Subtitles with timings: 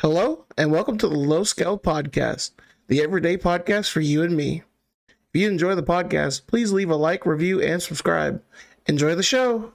[0.00, 2.50] Hello, and welcome to the Low Scale Podcast,
[2.86, 4.62] the everyday podcast for you and me.
[5.08, 8.42] If you enjoy the podcast, please leave a like, review, and subscribe.
[8.84, 9.72] Enjoy the show.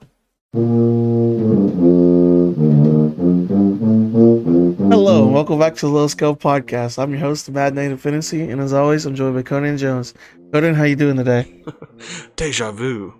[4.92, 7.02] Hello, and welcome back to the Low Scale Podcast.
[7.02, 10.14] I'm your host, the Mad Native Fantasy, and as always, I'm joined by Conan Jones.
[10.52, 11.64] Conan, how you doing today?
[12.36, 13.12] Deja vu.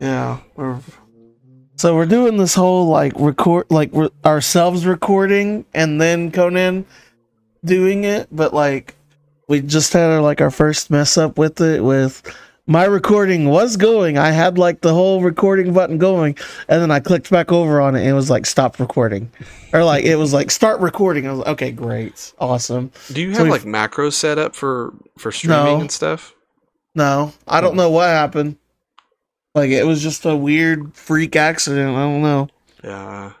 [0.00, 0.80] Yeah, we're
[1.78, 6.84] so we're doing this whole like record, like re- ourselves recording, and then Conan
[7.64, 8.28] doing it.
[8.30, 8.94] But like,
[9.48, 11.82] we just had our, like our first mess up with it.
[11.82, 12.22] With
[12.66, 16.36] my recording was going, I had like the whole recording button going,
[16.68, 19.30] and then I clicked back over on it, and it was like stop recording,
[19.72, 21.26] or like it was like start recording.
[21.26, 22.90] I was like, okay, great, awesome.
[23.12, 25.80] Do you have we- like macros set up for for streaming No.
[25.80, 26.34] and stuff?
[26.94, 28.56] No, I don't know what happened.
[29.58, 31.96] Like it was just a weird freak accident.
[31.96, 32.48] I don't know.
[32.84, 33.32] Yeah.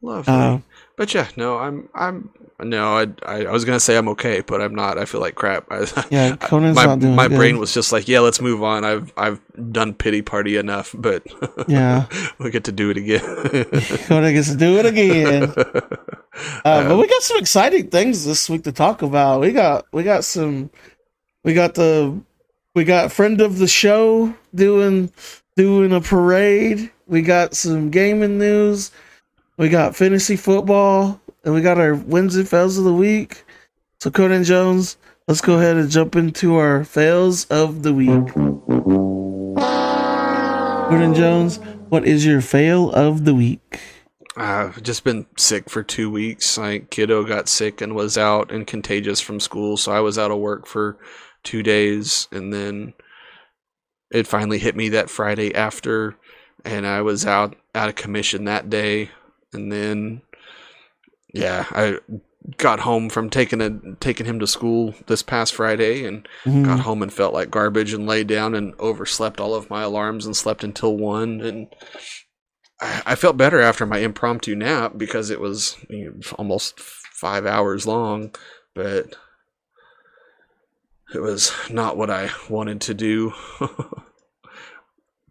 [0.00, 0.34] Lovely.
[0.34, 0.58] Uh,
[0.96, 4.60] but yeah, no, I'm I'm no, I, I I was gonna say I'm okay, but
[4.60, 4.98] I'm not.
[4.98, 5.66] I feel like crap.
[5.70, 7.36] I, yeah, Conan's my not doing my good.
[7.36, 8.84] brain was just like, yeah, let's move on.
[8.84, 11.22] I've I've done pity party enough, but
[11.68, 12.06] Yeah.
[12.38, 13.20] we get to do it again.
[14.06, 15.52] Conan gets to do it again.
[16.64, 19.40] Uh, but we got some exciting things this week to talk about.
[19.40, 20.70] We got we got some
[21.44, 22.20] we got the
[22.74, 25.12] we got friend of the show doing
[25.56, 26.90] doing a parade.
[27.06, 28.90] We got some gaming news.
[29.58, 33.44] We got fantasy football, and we got our wins and fails of the week.
[34.00, 34.96] So Conan Jones,
[35.28, 38.32] let's go ahead and jump into our fails of the week.
[40.88, 41.58] Conan Jones,
[41.90, 43.80] what is your fail of the week?
[44.34, 46.56] I've just been sick for two weeks.
[46.56, 50.30] My kiddo got sick and was out and contagious from school, so I was out
[50.30, 50.96] of work for
[51.42, 52.94] two days, and then
[54.10, 56.16] it finally hit me that Friday after,
[56.64, 59.10] and I was out out of commission that day,
[59.52, 60.22] and then
[61.34, 61.98] yeah, I
[62.56, 63.70] got home from taking a
[64.00, 66.64] taking him to school this past Friday and Mhm.
[66.64, 70.26] got home and felt like garbage and laid down and overslept all of my alarms
[70.26, 71.68] and slept until one and
[72.80, 77.46] I, I felt better after my impromptu nap because it was you know, almost five
[77.46, 78.34] hours long,
[78.74, 79.14] but
[81.14, 83.32] it was not what I wanted to do.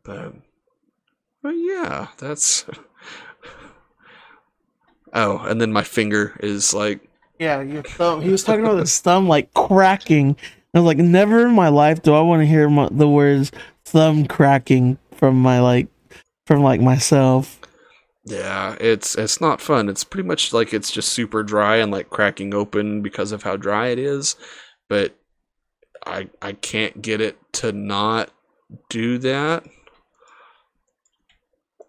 [0.04, 0.34] but,
[1.42, 2.66] but yeah, that's.
[5.14, 7.02] Oh, and then my finger is like
[7.40, 8.22] Yeah, your thumb.
[8.22, 10.38] He was talking about his thumb like cracking.
[10.74, 13.52] I was like, never in my life do I want to hear my, the words
[13.84, 15.88] thumb cracking from my like
[16.46, 17.60] from like myself.
[18.24, 19.90] Yeah, it's it's not fun.
[19.90, 23.58] It's pretty much like it's just super dry and like cracking open because of how
[23.58, 24.36] dry it is,
[24.88, 25.18] but
[26.06, 28.32] I I can't get it to not
[28.90, 29.66] do that.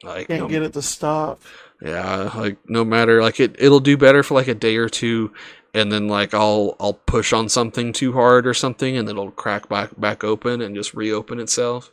[0.03, 1.43] Like Can't no, get it to stop.
[1.81, 5.33] yeah, like no matter like it it'll do better for like a day or two
[5.75, 9.69] and then like I'll I'll push on something too hard or something and it'll crack
[9.69, 11.91] back back open and just reopen itself.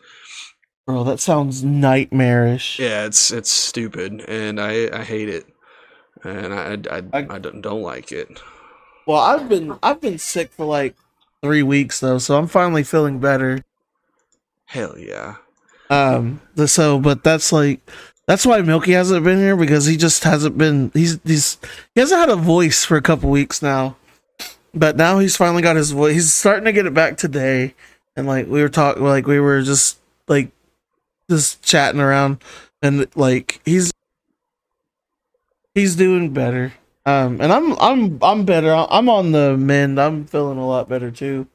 [0.85, 2.79] Bro, that sounds nightmarish.
[2.79, 5.45] Yeah, it's it's stupid and I I hate it.
[6.23, 8.41] And I I, I, I- I don't, don't like it.
[9.05, 10.95] Well, I've been I've been sick for like
[11.41, 13.63] three weeks though, so I'm finally feeling better.
[14.65, 15.35] Hell yeah.
[15.89, 17.81] Um, the, so but that's like
[18.27, 20.91] that's why Milky hasn't been here because he just hasn't been.
[20.93, 21.57] He's he's
[21.95, 23.95] he hasn't had a voice for a couple weeks now,
[24.73, 26.13] but now he's finally got his voice.
[26.13, 27.73] He's starting to get it back today,
[28.15, 30.51] and like we were talking, like we were just like
[31.29, 32.37] just chatting around,
[32.83, 33.91] and like he's
[35.73, 36.73] he's doing better.
[37.09, 38.73] Um, and I'm I'm I'm better.
[38.73, 39.99] I'm on the mend.
[39.99, 41.47] I'm feeling a lot better too.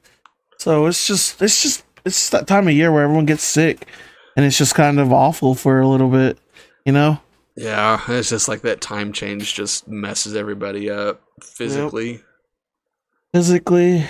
[0.57, 3.87] So it's just it's just it's that time of year where everyone gets sick,
[4.35, 6.37] and it's just kind of awful for a little bit,
[6.85, 7.19] you know.
[7.55, 12.21] Yeah, it's just like that time change just messes everybody up physically.
[13.33, 14.05] physically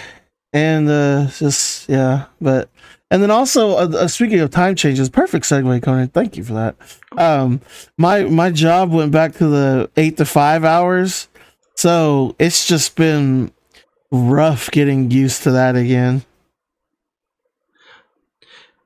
[0.53, 2.69] and uh just yeah but
[3.11, 6.53] and then also uh, uh, speaking of time changes perfect segue conan thank you for
[6.53, 6.75] that
[7.17, 7.59] um
[7.97, 11.27] my my job went back to the eight to five hours
[11.75, 13.51] so it's just been
[14.11, 16.23] rough getting used to that again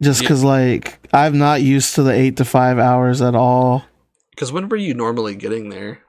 [0.02, 0.26] just Yeah.
[0.30, 3.86] because like i'm not used to the eight to five hours at all
[4.32, 6.00] Because when were you normally getting there?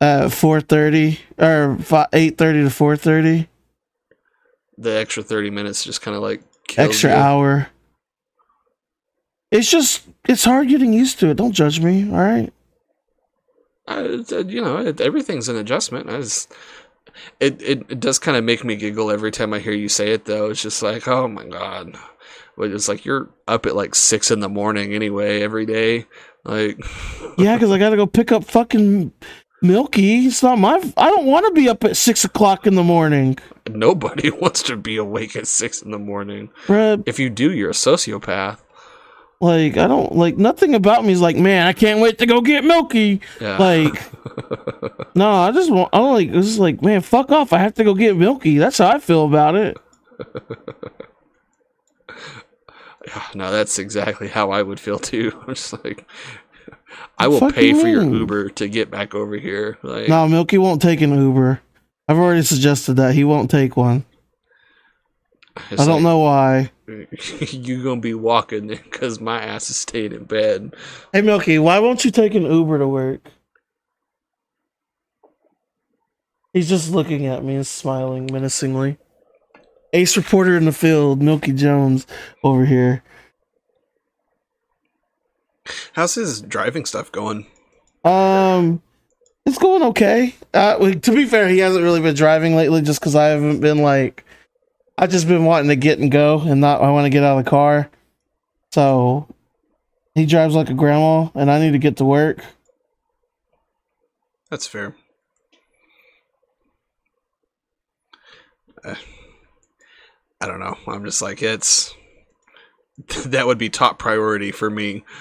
[0.00, 3.48] uh 4.30 or 8.30 to 4.30
[4.76, 6.42] The extra 30 minutes just kind of like
[6.76, 7.16] extra you.
[7.16, 7.68] hour.
[9.50, 11.36] It's just it's hard getting used to it.
[11.38, 12.52] Don't judge me, all right?
[13.88, 14.00] I,
[14.32, 16.08] uh, you know, everything's an adjustment.
[16.10, 16.52] I just,
[17.40, 20.12] it, it, it does kind of make me giggle every time I hear you say
[20.12, 20.50] it, though.
[20.50, 21.96] It's just like, oh my god.
[22.60, 26.06] It's like you're up at like six in the morning anyway, every day.
[26.44, 26.78] Like,
[27.38, 29.12] Yeah, because I got to go pick up fucking
[29.60, 30.80] Milky, it's not my.
[30.96, 33.38] I don't want to be up at six o'clock in the morning,
[33.68, 36.50] Nobody wants to be awake at six in the morning.
[36.66, 37.02] bruh.
[37.06, 38.58] If you do, you're a sociopath.
[39.40, 42.40] Like I don't like nothing about me is like, man, I can't wait to go
[42.40, 43.20] get Milky.
[43.40, 43.56] Yeah.
[43.56, 44.02] Like,
[45.14, 45.90] no, I just want.
[45.92, 46.28] I don't like.
[46.30, 47.52] It's just like, man, fuck off.
[47.52, 48.58] I have to go get Milky.
[48.58, 49.76] That's how I feel about it.
[53.34, 55.32] No, that's exactly how I would feel too.
[55.46, 56.06] I'm just like,
[57.16, 58.02] I will pay for your?
[58.02, 59.78] Uber to get back over here.
[59.82, 61.60] Like, No, Milky won't take an Uber.
[62.08, 64.04] I've already suggested that he won't take one.
[65.70, 66.70] It's I don't like, know why.
[67.50, 70.74] you gonna be walking because my ass is staying in bed.
[71.12, 73.30] Hey, Milky, why won't you take an Uber to work?
[76.52, 78.98] He's just looking at me and smiling menacingly.
[79.92, 82.06] Ace reporter in the field, Milky Jones
[82.42, 83.02] over here.
[85.92, 87.46] How's his driving stuff going?
[88.04, 88.82] Um,
[89.44, 90.34] it's going okay.
[90.54, 93.78] Uh, to be fair, he hasn't really been driving lately, just because I haven't been
[93.78, 94.24] like,
[94.98, 97.38] I've just been wanting to get and go, and not I want to get out
[97.38, 97.88] of the car.
[98.72, 99.32] So
[100.14, 102.44] he drives like a grandma, and I need to get to work.
[104.50, 104.96] That's fair.
[108.84, 108.96] Uh,
[110.40, 110.76] I don't know.
[110.88, 111.94] I'm just like it's
[113.26, 115.04] that would be top priority for me.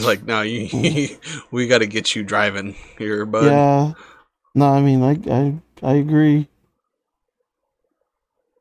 [0.00, 1.18] Like, no, you,
[1.50, 3.44] we got to get you driving here, bud.
[3.44, 3.92] yeah.
[4.54, 6.48] No, I mean, I I I agree,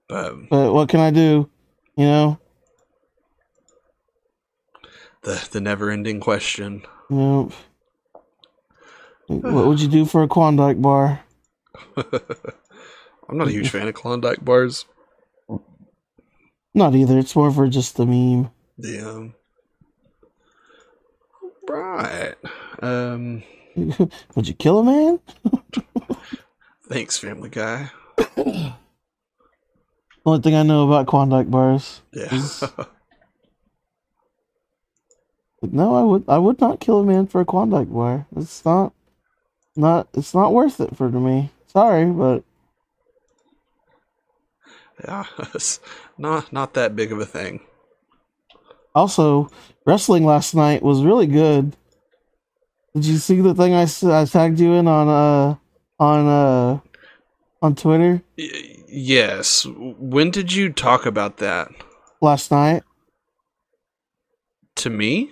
[0.07, 1.49] But but what can I do?
[1.95, 2.39] You know,
[5.23, 6.83] the the never ending question.
[7.09, 7.51] know.
[9.27, 11.19] What would you do for a Klondike bar?
[11.97, 14.85] I'm not a huge fan of Klondike bars.
[16.73, 17.17] Not either.
[17.19, 18.51] It's more for just the meme.
[19.05, 19.33] Um,
[21.67, 22.35] right.
[22.79, 23.41] Um,
[24.35, 25.19] would you kill a man?
[26.87, 27.89] thanks, Family Guy.
[30.27, 32.01] Only thing I know about Klondike bars.
[32.13, 32.27] Yeah.
[35.59, 38.27] But no, I would I would not kill a man for a Klondike bar.
[38.35, 38.93] It's not
[39.75, 41.49] not it's not worth it for me.
[41.65, 42.43] Sorry, but
[45.03, 45.23] yeah.
[45.55, 45.79] It's
[46.17, 47.61] not not that big of a thing.
[48.93, 49.49] also
[49.85, 51.75] wrestling last night was really good.
[52.93, 53.87] Did you see the thing I,
[54.21, 55.55] I tagged you in on uh
[55.99, 56.79] on uh
[57.61, 59.65] on Twitter Y- yes.
[59.65, 61.69] When did you talk about that
[62.21, 62.83] last night?
[64.77, 65.31] to me?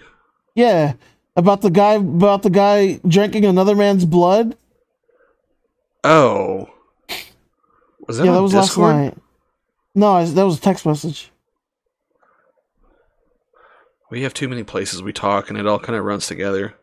[0.54, 0.94] Yeah,
[1.36, 4.58] about the guy about the guy drinking another man's blood.
[6.04, 6.70] Oh.
[8.08, 8.96] Was that yeah, that was Discord?
[8.96, 9.18] last night.
[9.96, 11.32] No, I, that was a text message.
[14.12, 16.76] We have too many places we talk, and it all kind of runs together.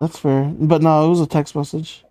[0.00, 2.04] That's fair, but no, it was a text message.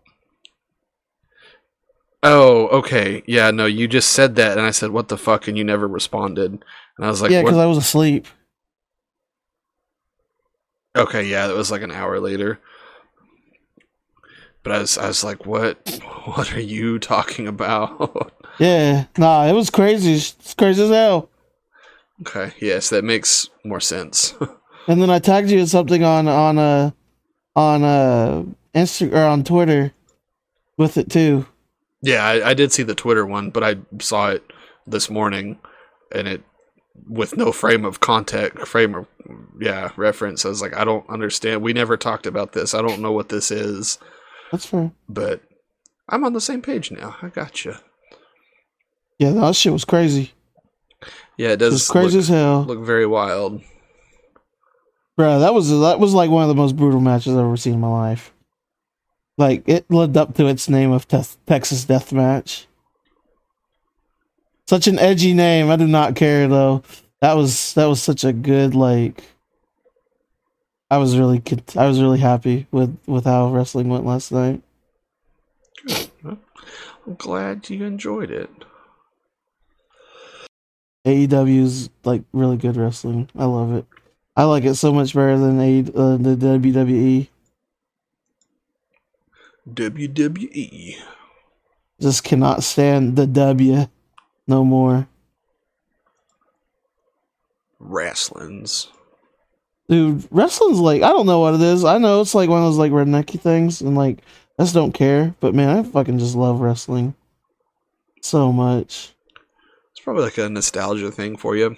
[2.24, 3.24] Oh, okay.
[3.28, 5.88] Yeah, no, you just said that, and I said, "What the fuck?" and you never
[5.88, 8.26] responded, and I was like, yeah, because I was asleep.
[10.96, 12.60] Okay, yeah, that was like an hour later.
[14.64, 15.78] But I was, I was like, "What?
[16.28, 20.14] What are you talking about?" Yeah, nah, it was crazy.
[20.14, 21.30] It's crazy as hell.
[22.22, 24.34] okay, yes, that makes more sense.
[24.90, 26.92] And then I tagged you in something on on uh
[27.58, 28.44] on uh
[28.74, 29.92] Insta or on Twitter
[30.78, 31.46] with it too.
[32.02, 34.44] Yeah, I, I did see the Twitter one, but I saw it
[34.86, 35.58] this morning,
[36.14, 36.44] and it
[37.08, 39.06] with no frame of contact, frame of
[39.60, 40.46] yeah reference.
[40.46, 41.62] I was like, I don't understand.
[41.62, 42.74] We never talked about this.
[42.74, 44.00] I don't know what this is,
[44.52, 44.92] That's fair.
[45.08, 45.42] but
[46.10, 47.16] I'm on the same page now.
[47.22, 47.76] I got you.
[49.20, 50.34] Yeah, that shit was crazy.
[51.38, 53.62] Yeah, it does was crazy look, as hell, look very wild.
[55.16, 55.40] bro.
[55.40, 57.80] That was that was like one of the most brutal matches I've ever seen in
[57.80, 58.34] my life.
[59.38, 62.68] Like it lived up to its name of Te- Texas Death Match.
[64.68, 65.70] Such an edgy name.
[65.70, 66.84] I do not care though.
[67.22, 69.24] That was that was such a good like.
[70.90, 71.42] I was really
[71.76, 74.62] I was really happy with with how wrestling went last night.
[77.08, 78.50] I'm glad you enjoyed it.
[81.06, 83.30] AEW's like really good wrestling.
[83.38, 83.86] I love it.
[84.36, 87.30] I like it so much better than A uh, the WWE.
[89.74, 90.96] WWE
[92.00, 93.88] Just cannot stand the W
[94.48, 95.08] no more.
[97.80, 98.88] wrestlings.
[99.90, 101.86] Dude, wrestling's like I don't know what it is.
[101.86, 104.20] I know it's like one of those like rednecky things and like
[104.60, 105.36] I just don't care.
[105.40, 107.16] But man, I fucking just love wrestling
[108.22, 109.14] so much.
[109.92, 111.78] It's probably like a nostalgia thing for you.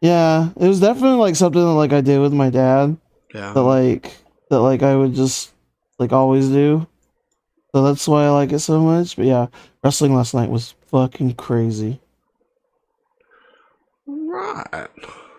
[0.00, 2.96] Yeah, it was definitely like something that like I did with my dad.
[3.34, 3.52] Yeah.
[3.52, 4.16] that like
[4.50, 5.52] that like I would just
[5.98, 6.86] like always do.
[7.74, 9.16] So that's why I like it so much.
[9.16, 9.46] But yeah,
[9.82, 12.00] wrestling last night was fucking crazy.
[14.06, 14.86] Right.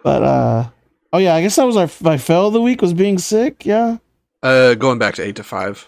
[0.04, 0.70] But uh
[1.14, 3.66] oh yeah, I guess that was our my fail of the week was being sick.
[3.66, 3.98] Yeah,
[4.44, 5.88] Uh, going back to eight to five.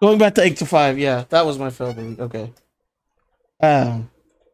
[0.00, 0.98] going back to eight to five.
[1.00, 2.20] Yeah, that was my fail of the week.
[2.20, 2.52] Okay.
[3.60, 4.08] Um,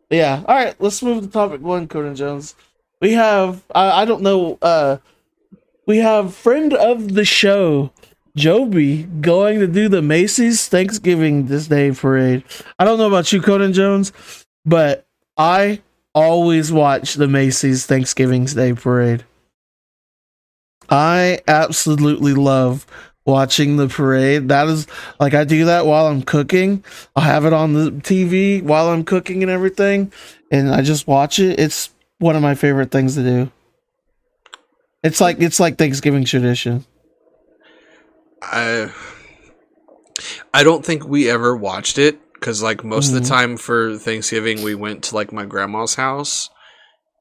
[0.08, 0.42] yeah.
[0.48, 2.54] All right, let's move to topic one, Conan Jones.
[3.02, 4.58] We have I I don't know.
[4.62, 4.96] Uh,
[5.86, 7.92] we have friend of the show.
[8.36, 12.42] Joby going to do the Macy's Thanksgiving this day parade.
[12.78, 14.12] I don't know about you, Conan Jones,
[14.64, 15.80] but I
[16.14, 19.24] always watch the Macy's Thanksgiving Day parade.
[20.90, 22.86] I absolutely love
[23.24, 24.48] watching the parade.
[24.48, 24.86] That is
[25.18, 26.84] like I do that while I'm cooking.
[27.16, 30.12] I'll have it on the TV while I'm cooking and everything,
[30.50, 31.58] and I just watch it.
[31.58, 33.50] It's one of my favorite things to do.
[35.02, 36.84] It's like it's like Thanksgiving tradition.
[38.52, 38.90] I
[40.52, 43.22] I don't think we ever watched it because like most of Mhm.
[43.22, 46.50] the time for Thanksgiving we went to like my grandma's house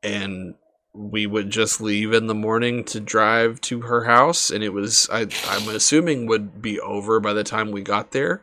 [0.04, 0.56] and
[0.94, 5.10] we would just leave in the morning to drive to her house and it was
[5.12, 8.42] I I'm assuming would be over by the time we got there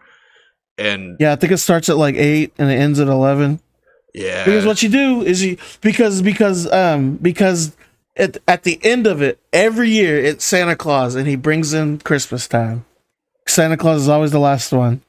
[0.76, 3.60] and Yeah, I think it starts at like eight and it ends at eleven.
[4.14, 7.76] yeah Because what you do is you because because um because
[8.16, 11.98] at at the end of it every year it's Santa Claus and he brings in
[11.98, 12.84] Christmas time.
[13.46, 15.02] Santa Claus is always the last one.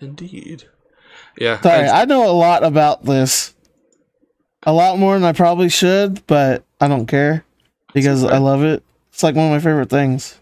[0.00, 0.64] indeed
[1.38, 3.54] yeah Sorry, I- I know a lot about this.
[4.66, 7.44] A lot more than I probably should, but I don't care
[7.92, 8.24] because.
[8.24, 8.82] I love it.
[9.12, 10.38] It's like one of my favorite things.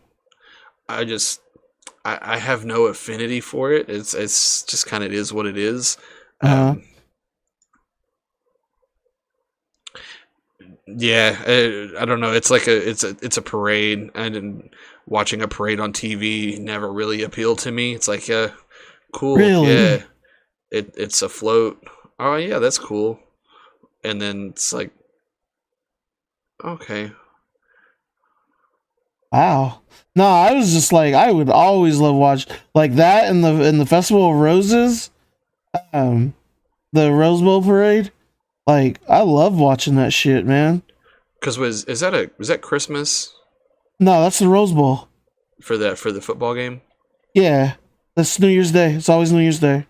[0.88, 1.40] I just
[2.04, 3.88] I, I have no affinity for it.
[3.88, 5.97] It's it's just kind of is what it is.
[6.40, 6.71] Uh-huh.
[6.71, 6.82] Um,
[10.87, 12.33] yeah, I, I don't know.
[12.33, 14.71] It's like a it's a it's a parade, and
[15.07, 17.95] watching a parade on TV never really appealed to me.
[17.95, 18.51] It's like, yeah,
[19.12, 19.73] cool, Really?
[19.73, 20.03] yeah.
[20.71, 21.83] It it's a float.
[22.19, 23.19] Oh yeah, that's cool.
[24.05, 24.91] And then it's like,
[26.65, 27.12] okay,
[29.33, 29.81] Wow.
[30.15, 33.79] No, I was just like I would always love watch like that in the in
[33.79, 35.11] the Festival of Roses,
[35.95, 36.35] um,
[36.93, 38.12] the Rose Bowl parade.
[38.66, 40.83] Like I love watching that shit, man.
[41.40, 43.35] because was is that a was that Christmas
[43.99, 45.09] No, that's the Rose Bowl.
[45.61, 46.81] for that for the football game?
[47.35, 47.75] Yeah,
[48.14, 48.92] that's New Year's Day.
[48.95, 49.87] It's always New Year's Day.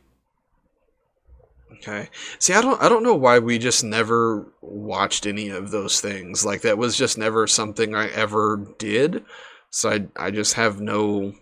[1.74, 2.08] Okay.
[2.38, 6.44] See, I don't I don't know why we just never watched any of those things.
[6.44, 9.24] Like that was just never something I ever did.
[9.70, 11.34] So I I just have no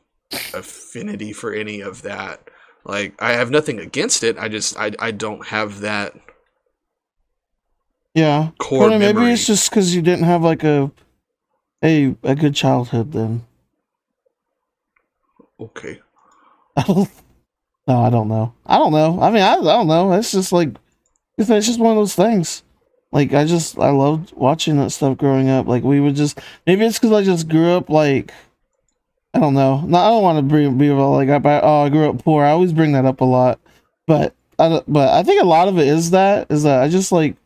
[0.55, 2.49] affinity for any of that.
[2.85, 4.39] Like I have nothing against it.
[4.39, 6.15] I just I I don't have that
[8.15, 9.33] Yeah, core Conan, maybe memory.
[9.35, 10.91] it's just because you didn't have like a
[11.85, 13.43] a a good childhood then.
[15.61, 16.01] okay.
[16.89, 17.07] no,
[17.89, 18.55] I don't know.
[18.67, 19.21] I don't know.
[19.21, 20.13] I mean, I, I don't know.
[20.13, 20.71] It's just like
[21.39, 22.63] it's, it's just one of those things.
[23.13, 25.67] Like I just I loved watching that stuff growing up.
[25.67, 28.33] Like we would just maybe it's because I just grew up like
[29.35, 29.81] I don't know.
[29.83, 32.45] No, I don't want to bring be all like I oh I grew up poor.
[32.45, 33.61] I always bring that up a lot,
[34.07, 37.13] but I but I think a lot of it is that is that I just
[37.13, 37.37] like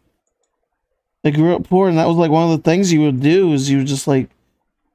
[1.24, 3.52] I grew up poor and that was like one of the things you would do
[3.52, 4.28] is you would just like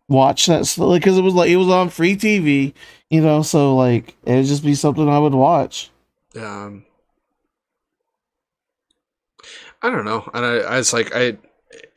[0.08, 2.74] watch that like because it was like it was on free TV
[3.10, 5.92] you know so like it would just be something i would watch
[6.36, 6.86] Um
[9.82, 10.30] I don't know.
[10.34, 11.38] And I, I was like I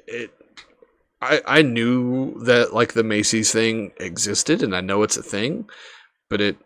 [0.06, 0.30] it
[1.20, 5.68] I I knew that like the Macy's thing existed and I know it's a thing,
[6.28, 6.56] but it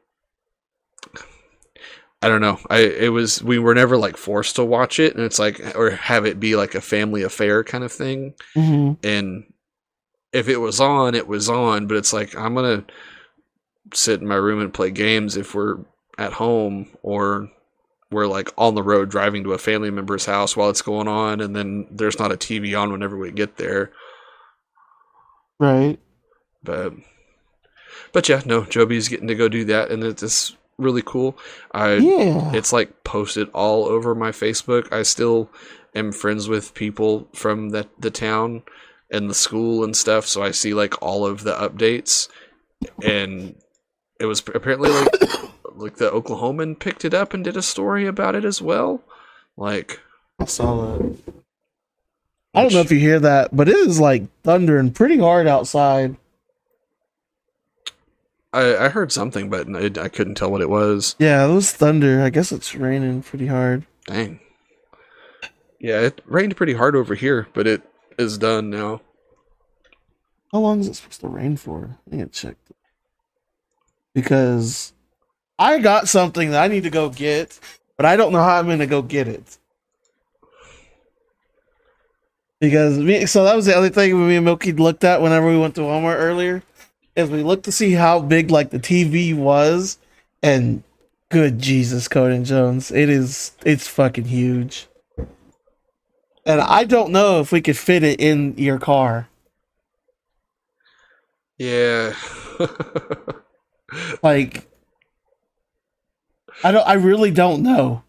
[2.23, 2.58] I don't know.
[2.70, 5.90] I it was we were never like forced to watch it and it's like or
[5.90, 8.35] have it be like a family affair kind of thing.
[8.56, 8.94] mm-hmm.
[9.06, 9.52] And
[10.32, 12.92] if it was on, it was on, but it's like I'm going to
[13.94, 15.78] sit in my room and play games if we're
[16.18, 17.50] at home or
[18.11, 21.40] we're like on the road driving to a family member's house while it's going on
[21.40, 23.92] and then there's not a TV on whenever we get there.
[25.58, 25.99] right
[26.62, 26.94] But
[28.12, 31.37] but yeah, no, Joby's getting to go do that and it's it's really cool.
[31.73, 34.92] I yeah it's like posted all over my Facebook.
[34.92, 35.50] I still
[35.95, 38.62] am friends with people from the the town
[39.11, 42.28] and the school and stuff, so I see like all of the updates.
[43.02, 43.54] And
[44.21, 45.21] it was apparently like
[45.75, 49.02] like the Oklahoman picked it up and did a story about it as well.
[49.56, 50.00] Like
[50.38, 51.16] i saw that
[52.54, 56.16] i don't know if you hear that but it is like thundering pretty hard outside
[58.57, 61.15] I, I heard something, but I, I couldn't tell what it was.
[61.19, 64.41] yeah it was thunder i guess it's raining pretty hard Dang.
[65.81, 67.83] Yeah, it rained pretty hard over here, but it
[68.19, 69.03] is done now.
[70.53, 72.57] how long is it supposed to rain for i need to check
[74.15, 74.93] because
[75.59, 77.59] I got something that I need to go get,
[77.97, 79.59] but I don't know how I'm going to go get it.
[82.61, 85.59] Because me, so that was the other thing me and Milky looked at whenever we
[85.59, 86.63] went to Walmart earlier,
[87.16, 89.99] is we looked to see how big like the TV was,
[90.42, 90.82] and
[91.30, 94.87] good Jesus, Conan Jones, it is it's fucking huge.
[96.44, 99.28] And I don't know if we could fit it in your car.
[101.58, 102.14] Yeah.
[104.23, 104.66] Like
[106.64, 108.02] I don't I really don't know.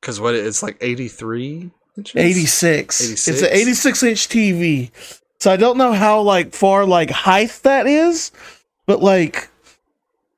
[0.00, 1.70] Cause what it's like eighty three?
[2.14, 3.00] 86.
[3.00, 3.28] 86?
[3.28, 4.90] It's an 86 inch TV.
[5.40, 8.32] So I don't know how like far like height that is,
[8.86, 9.48] but like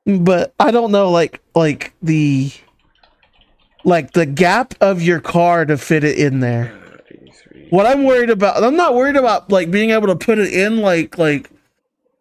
[0.05, 2.51] but I don't know like like the
[3.83, 6.77] like the gap of your car to fit it in there.
[7.71, 10.81] What I'm worried about I'm not worried about like being able to put it in
[10.81, 11.49] like like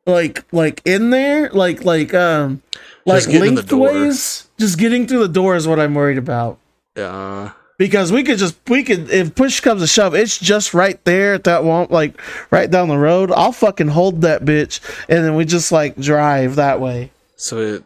[0.07, 2.63] like like in there like like um
[3.05, 3.89] like Just get in the door.
[3.89, 6.59] lengthways just getting through the door is what I'm worried about
[6.97, 7.53] Yeah.
[7.81, 11.33] Because we could just we could if push comes to shove it's just right there
[11.33, 12.21] at that one like
[12.51, 13.33] right down the road.
[13.33, 17.11] I'll fucking hold that bitch and then we just like drive that way.
[17.37, 17.85] So it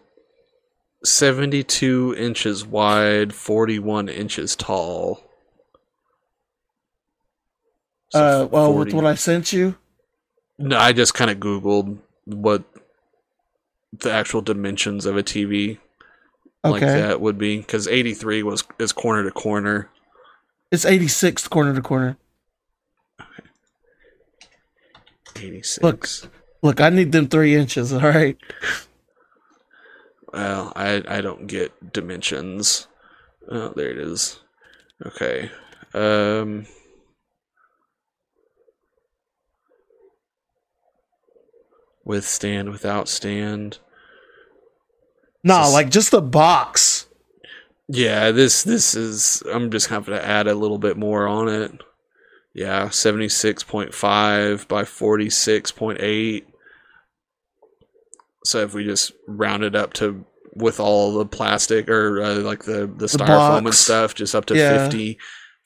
[1.04, 5.22] seventy two inches wide, forty one inches tall.
[8.08, 9.76] So uh well 40 with what i sent you?
[10.58, 12.64] No, I just kind of Googled what
[13.92, 15.78] the actual dimensions of a TV
[16.70, 19.90] like that would be because 83 was is corner to corner.
[20.70, 22.16] it's 86 corner to corner
[25.36, 25.82] 86.
[25.82, 26.08] Look.
[26.62, 28.38] look i need them three inches all right
[30.32, 32.88] Well, I I don't get dimensions.
[33.48, 34.40] Oh, there it is.
[35.06, 35.48] Okay.
[35.92, 36.66] Um.
[42.04, 43.78] With stand, without stand.
[45.44, 47.06] No Just- like just the box
[47.88, 49.42] Yeah, this this is.
[49.52, 51.70] I'm just having to add a little bit more on it.
[52.54, 56.46] Yeah, seventy six point five by forty six point eight.
[58.46, 60.24] So if we just round it up to
[60.56, 64.56] with all the plastic or uh, like the the styrofoam and stuff, just up to
[64.56, 64.84] Yeah.
[64.84, 65.18] 50,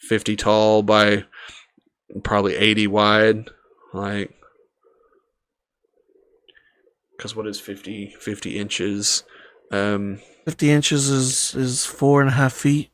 [0.08, 1.24] 50 tall by
[2.24, 3.48] probably eighty wide,
[3.94, 4.34] like.
[7.16, 9.24] Because what is 50, 50 inches?
[9.70, 12.90] Um, 50 inches is is four and a half feet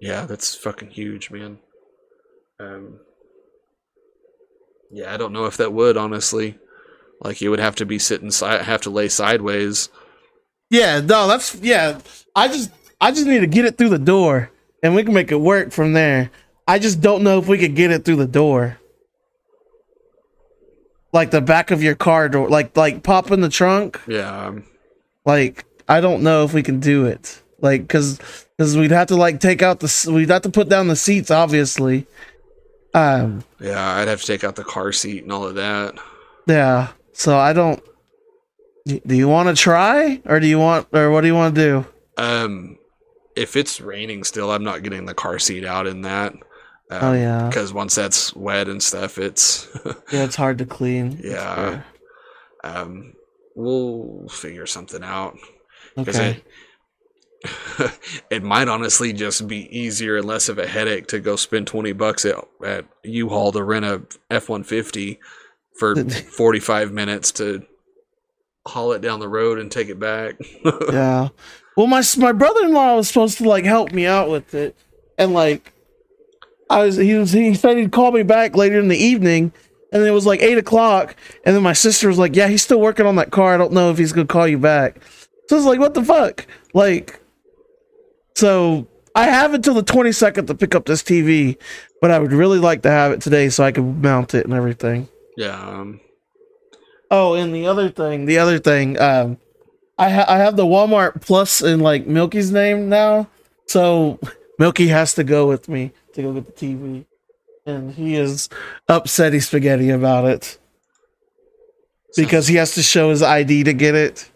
[0.00, 1.58] Yeah, that's fucking huge, man.
[2.60, 3.00] Um,
[4.92, 6.58] yeah, I don't know if that would honestly.
[7.20, 9.88] Like, you would have to be sitting side, have to lay sideways.
[10.70, 11.98] yeah no that's yeah
[12.36, 14.50] i just i just need to get it through the door
[14.82, 16.30] and we can make it work from there
[16.66, 18.78] i just don't know if we could get it through the door
[21.12, 24.64] like the back of your car door like like pop in the trunk Yeah, um,
[25.24, 28.18] like i don't know if we can do it like because
[28.56, 31.30] because we'd have to like take out the we'd have to put down the seats
[31.30, 32.06] obviously
[32.94, 35.94] um yeah, I'd have to take out the car seat and all of that.
[36.46, 37.82] yeah so i don't
[38.86, 41.60] do you want to try or do you want or what do you want to
[41.60, 41.86] do
[42.22, 42.78] Um,
[43.34, 46.34] if it's raining still, I'm not getting the car seat out in that.
[46.90, 47.48] Um, Oh, yeah.
[47.48, 49.66] because once that's wet and stuff, it's
[50.12, 51.80] yeah it's hard to clean Yeah.
[52.62, 53.14] um,
[53.54, 55.36] we'll figure something out.
[55.98, 56.42] okay
[57.42, 57.92] it,
[58.30, 61.92] it might honestly just be easier and less of a headache to go spend 20
[61.92, 65.18] bucks at, at u-haul to rent a f-150
[65.78, 67.64] for 45 minutes to
[68.66, 70.36] haul it down the road and take it back
[70.92, 71.28] yeah.
[71.76, 74.76] Well, my my brother in law was supposed to like help me out with it,
[75.18, 75.72] and like,
[76.70, 79.52] I was he was he said he'd call me back later in the evening,
[79.94, 82.80] and it was like eight o'clock, and then my sister was like, "Yeah, he's still
[82.80, 83.54] working on that car.
[83.54, 84.96] I don't know if he's gonna call you back."
[85.48, 87.20] So I was like, "What the fuck?" Like,
[88.34, 91.56] so I have until the twenty second to pick up this TV,
[92.00, 94.52] but I would really like to have it today so I can mount it and
[94.54, 95.08] everything.
[95.36, 96.00] yeah um,
[97.10, 99.38] Oh, and the other thing, the other thing, um,
[99.98, 103.28] I ha- I have the Walmart Plus in like Milky's name now,
[103.66, 104.18] so
[104.58, 107.04] Milky has to go with me to go get the TV,
[107.66, 108.48] and he is
[108.88, 110.58] upsetty spaghetti about it.
[112.16, 114.30] Because he has to show his ID to get it,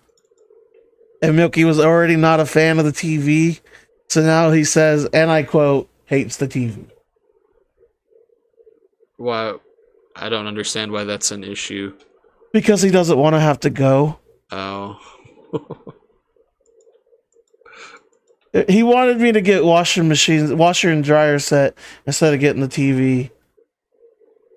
[1.23, 3.61] and Milky was already not a fan of the TV,
[4.09, 6.87] so now he says, and I quote, hates the TV.
[9.17, 9.55] why
[10.17, 11.93] i don't understand why that's an issue.
[12.53, 14.19] Because he doesn't want to have to go.
[14.51, 14.99] oh
[18.69, 22.69] He wanted me to get washing machines, washer and dryer set instead of getting the
[22.69, 23.31] TV.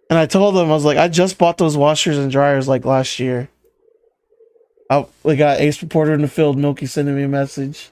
[0.09, 2.85] And I told him I was like, I just bought those washers and dryers like
[2.85, 3.49] last year.
[4.89, 6.57] Oh, we got Ace Reporter in the field.
[6.57, 7.91] Milky sending me a message.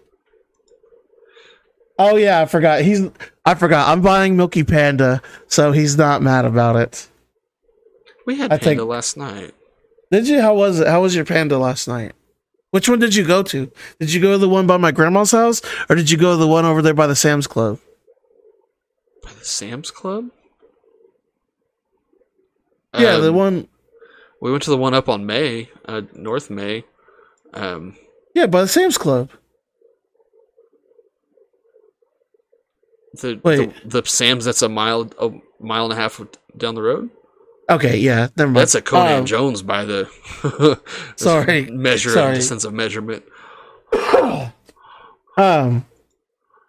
[1.98, 2.82] Oh yeah, I forgot.
[2.82, 3.10] He's
[3.46, 3.90] I forgot.
[3.90, 7.08] I'm buying Milky Panda, so he's not mad about it.
[8.26, 9.54] We had I panda think- last night.
[10.12, 10.42] Did you?
[10.42, 10.88] How was it?
[10.88, 12.14] How was your panda last night?
[12.72, 13.72] Which one did you go to?
[14.00, 16.38] Did you go to the one by my grandma's house, or did you go to
[16.38, 17.80] the one over there by the Sam's Club?
[19.24, 20.30] By the Sam's Club?
[22.98, 23.68] Yeah, the Um, one.
[24.42, 26.86] We went to the one up on May, uh, North May.
[27.54, 27.96] Um,
[28.36, 29.32] Yeah, by the Sam's Club.
[33.16, 33.74] the, Wait.
[33.84, 36.22] the the Sam's that's a mile a mile and a half
[36.56, 37.10] down the road.
[37.70, 38.58] Okay, yeah, never mind.
[38.62, 40.10] That's a Conan Um, Jones by the
[41.16, 41.66] Sorry.
[41.70, 42.36] measure Sorry.
[42.36, 43.24] distance of measurement.
[45.38, 45.86] Um,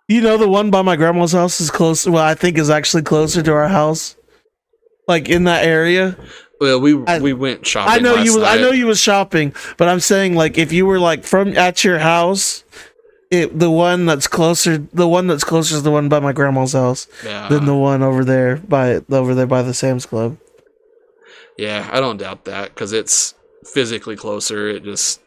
[0.06, 2.06] you know the one by my grandma's house is close.
[2.06, 4.14] Well, I think is actually closer to our house,
[5.08, 6.16] like in that area.
[6.60, 7.92] Well, we I- we went shopping.
[7.92, 8.34] I know you.
[8.38, 11.56] Was, I know you was shopping, but I'm saying like if you were like from
[11.56, 12.62] at your house,
[13.30, 16.74] it the one that's closer, the one that's closer is the one by my grandma's
[16.74, 20.36] house Yeah, than the one over there by over there by the Sam's Club.
[21.60, 24.68] Yeah, I don't doubt that because it's physically closer.
[24.68, 25.20] It just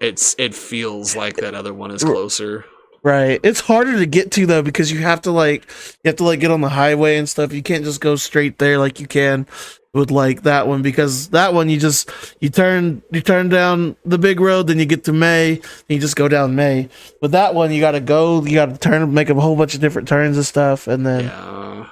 [0.00, 2.64] it's it feels like that other one is closer.
[3.02, 3.38] Right.
[3.42, 5.66] It's harder to get to though because you have to like
[6.02, 7.52] you have to like get on the highway and stuff.
[7.52, 9.46] You can't just go straight there like you can
[9.92, 14.16] with like that one because that one you just you turn you turn down the
[14.16, 16.88] big road then you get to May and you just go down May.
[17.20, 19.74] But that one you got to go, you got to turn make a whole bunch
[19.74, 21.88] of different turns and stuff and then Yeah,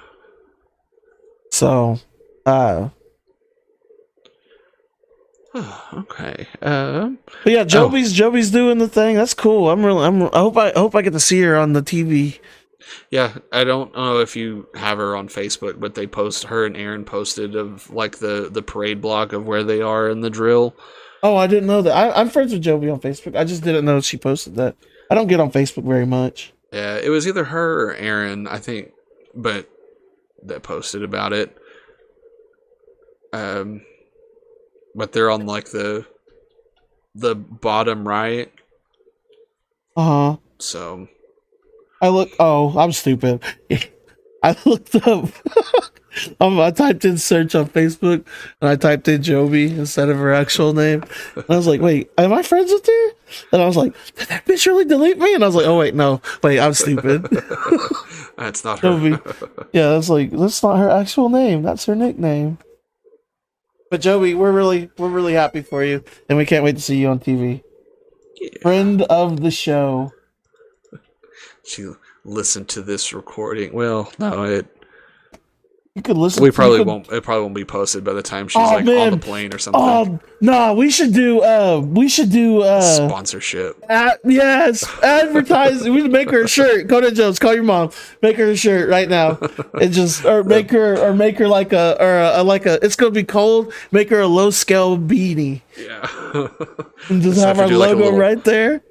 [1.50, 1.98] so
[2.46, 2.88] uh
[5.94, 6.46] okay.
[6.62, 9.16] Um, but yeah, Joby's Joby's doing the thing.
[9.16, 9.70] That's cool.
[9.70, 11.82] I'm really I'm I hope I, I hope I get to see her on the
[11.82, 12.38] TV.
[13.10, 16.76] yeah, I don't know if you have her on Facebook, but they post her and
[16.76, 20.74] Aaron posted of like the the parade block of where they are in the drill.
[21.22, 21.94] Oh, I didn't know that.
[21.94, 23.36] I, I'm friends with Joby on Facebook.
[23.36, 24.76] I just didn't know she posted that.
[25.10, 26.52] I don't get on Facebook very much.
[26.72, 28.92] Yeah, it was either her or Aaron, I think,
[29.34, 29.68] but
[30.44, 31.56] that posted about it.
[33.32, 33.82] Um,
[34.94, 36.06] but they're on like the
[37.14, 38.52] the bottom right,
[39.96, 40.36] Uh huh.
[40.58, 41.08] so
[42.00, 42.30] I look.
[42.38, 43.42] Oh, I'm stupid.
[44.42, 45.28] I looked up.
[46.40, 48.24] um, I typed in search on Facebook
[48.62, 51.04] and I typed in Joby instead of her actual name.
[51.36, 53.08] And I was like, wait, am I friends with her?
[53.52, 55.34] And I was like, did that bitch really delete me?
[55.34, 57.24] And I was like, oh wait, no, wait, I'm stupid.
[58.38, 58.88] that's not her.
[58.98, 59.18] Joby.
[59.74, 61.62] yeah, that's like that's not her actual name.
[61.62, 62.56] That's her nickname.
[63.90, 66.96] But Joby, we're really we're really happy for you, and we can't wait to see
[66.96, 67.62] you on TV.
[68.40, 68.62] Yeah.
[68.62, 70.12] Friend of the show.
[71.62, 71.86] She
[72.24, 73.74] listened to this recording.
[73.74, 74.66] Well, no, it
[75.96, 76.44] You could listen.
[76.44, 77.08] we probably could- won't.
[77.10, 79.58] It probably won't be posted by the time she's Oh, like on the plane or
[79.58, 79.82] something.
[79.82, 81.42] Oh no, we should do.
[81.42, 82.62] Uh, we should do.
[82.62, 83.76] Uh, Sponsorship.
[83.88, 85.82] ad- yes, advertise.
[85.88, 86.86] we should make her a shirt.
[86.86, 87.40] Go to Jones.
[87.40, 87.90] Call your mom.
[88.22, 89.38] Make her a shirt right now.
[89.80, 92.78] And just or make her or make her like a or a, like a.
[92.84, 93.72] It's gonna be cold.
[93.90, 96.08] Make her a low scale beanie Yeah.
[97.08, 98.82] and just have have our do, like, logo little- right there.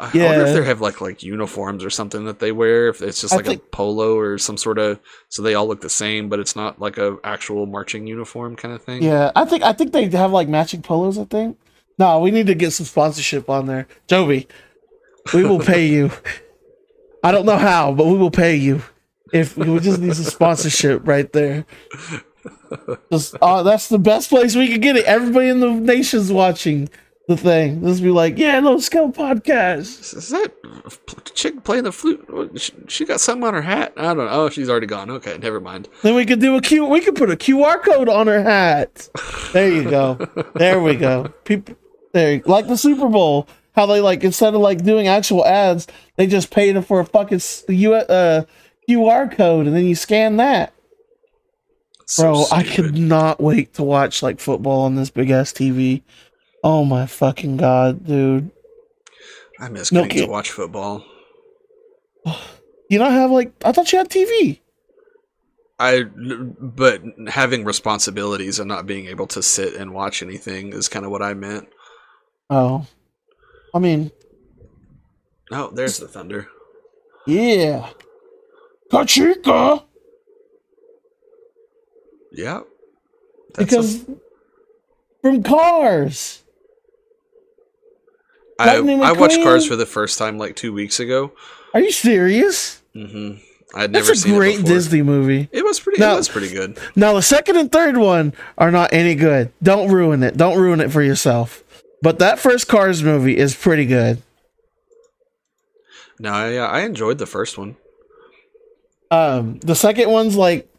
[0.00, 2.88] I wonder if they have like like uniforms or something that they wear.
[2.88, 5.80] If it's just like think- a polo or some sort of, so they all look
[5.80, 9.02] the same, but it's not like a actual marching uniform kind of thing.
[9.02, 11.18] Yeah, I think I think they have like matching polos.
[11.18, 11.58] I think.
[11.98, 14.48] No, we need to get some sponsorship on there, Joby.
[15.34, 16.10] We will pay you.
[17.22, 18.82] I don't know how, but we will pay you.
[19.32, 21.66] If we just need some sponsorship right there.
[23.12, 25.04] Just uh, that's the best place we could get it.
[25.04, 26.88] Everybody in the nation's watching
[27.30, 27.82] the thing.
[27.82, 30.14] Just be like, yeah, low scale podcast.
[30.16, 30.52] Is that
[31.34, 32.26] chick playing the flute?
[32.60, 33.92] She, she got something on her hat.
[33.96, 34.28] I don't know.
[34.28, 35.10] Oh, she's already gone.
[35.10, 35.88] Okay, never mind.
[36.02, 36.86] Then we could do a Q.
[36.86, 39.08] We could put a QR code on her hat.
[39.52, 40.14] There you go.
[40.54, 41.32] There we go.
[41.44, 41.76] People,
[42.12, 43.48] there, like the Super Bowl.
[43.76, 47.04] How they like instead of like doing actual ads, they just paid it for a
[47.04, 48.44] fucking U, uh,
[48.88, 50.72] QR code, and then you scan that.
[52.06, 56.02] So Bro, I could not wait to watch like football on this big ass TV.
[56.62, 58.50] Oh my fucking god, dude!
[59.58, 61.04] I miss No getting to watch football.
[62.26, 62.34] You
[62.90, 64.60] do not have like I thought you had TV.
[65.78, 71.06] I, but having responsibilities and not being able to sit and watch anything is kind
[71.06, 71.68] of what I meant.
[72.50, 72.86] Oh,
[73.74, 74.10] I mean,
[75.50, 76.48] Oh, there's the thunder.
[77.26, 77.88] yeah,
[78.92, 79.84] Kachika.
[82.32, 82.60] Yeah.
[83.54, 84.04] That's a- because
[85.22, 86.42] from Cars.
[88.60, 91.32] I, Lightning I watched Cars for the first time like two weeks ago.
[91.74, 92.82] Are you serious?
[92.92, 93.32] hmm
[93.72, 94.64] I'd never That's a great.
[94.64, 95.48] Disney movie.
[95.52, 96.00] It was pretty.
[96.00, 96.76] Now- it was pretty good.
[96.96, 99.52] Now the second and third one are not any good.
[99.62, 100.36] Don't ruin it.
[100.36, 101.62] Don't ruin it for yourself.
[102.02, 104.22] But that first Cars movie is pretty good.
[106.18, 107.76] No, I, I enjoyed the first one.
[109.10, 110.69] Um, the second one's like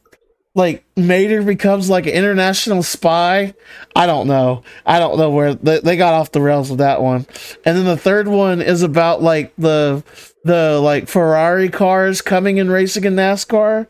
[0.54, 3.54] like Mater becomes like an international spy.
[3.96, 4.64] I don't know.
[4.86, 7.26] I don't know where they, they got off the rails with that one.
[7.66, 10.04] And then the third one is about like the
[10.44, 13.88] the like Ferrari cars coming and racing in NASCAR,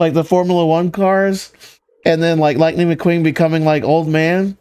[0.00, 1.52] like the Formula One cars,
[2.04, 4.58] and then like Lightning McQueen becoming like old man.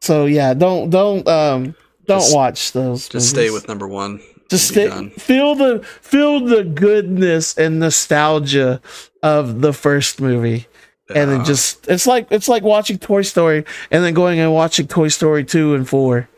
[0.00, 1.74] So yeah, don't don't um
[2.06, 3.08] don't Just- watch those.
[3.08, 4.20] Just stay with number one.
[4.54, 8.80] Just stay feel the feel the goodness and nostalgia
[9.22, 10.66] of the first movie
[11.14, 14.86] and then just it's like it's like watching toy story and then going and watching
[14.86, 16.28] toy story 2 and 4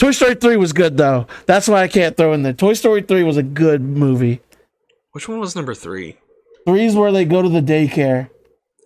[0.00, 3.02] toy story 3 was good though that's why i can't throw in there toy story
[3.02, 4.40] 3 was a good movie
[5.12, 6.16] which one was number three?
[6.66, 8.30] 3 is where they go to the daycare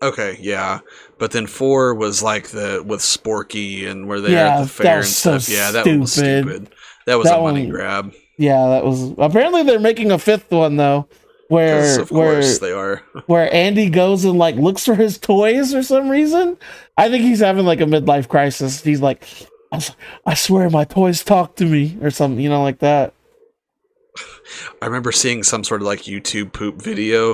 [0.01, 0.81] Okay, yeah,
[1.18, 4.97] but then four was like the with Sporky and where they're Yeah, at the fair
[4.99, 5.55] and so stuff.
[5.55, 6.42] Yeah, that one was stupid.
[6.49, 6.71] stupid.
[7.07, 8.12] That was That a money one- grab.
[8.38, 11.09] Yeah that was apparently they're making a fifth one though,
[11.49, 13.03] where of where course they are.
[13.27, 16.57] where Andy goes and like looks for his toys for some reason.
[16.97, 18.83] I think he's having like a midlife crisis.
[18.83, 19.27] He's like,
[20.27, 23.14] I, swear my toys talk to me or something, you know, like that.
[24.83, 27.33] I remember seeing some sort of like YouTube poop video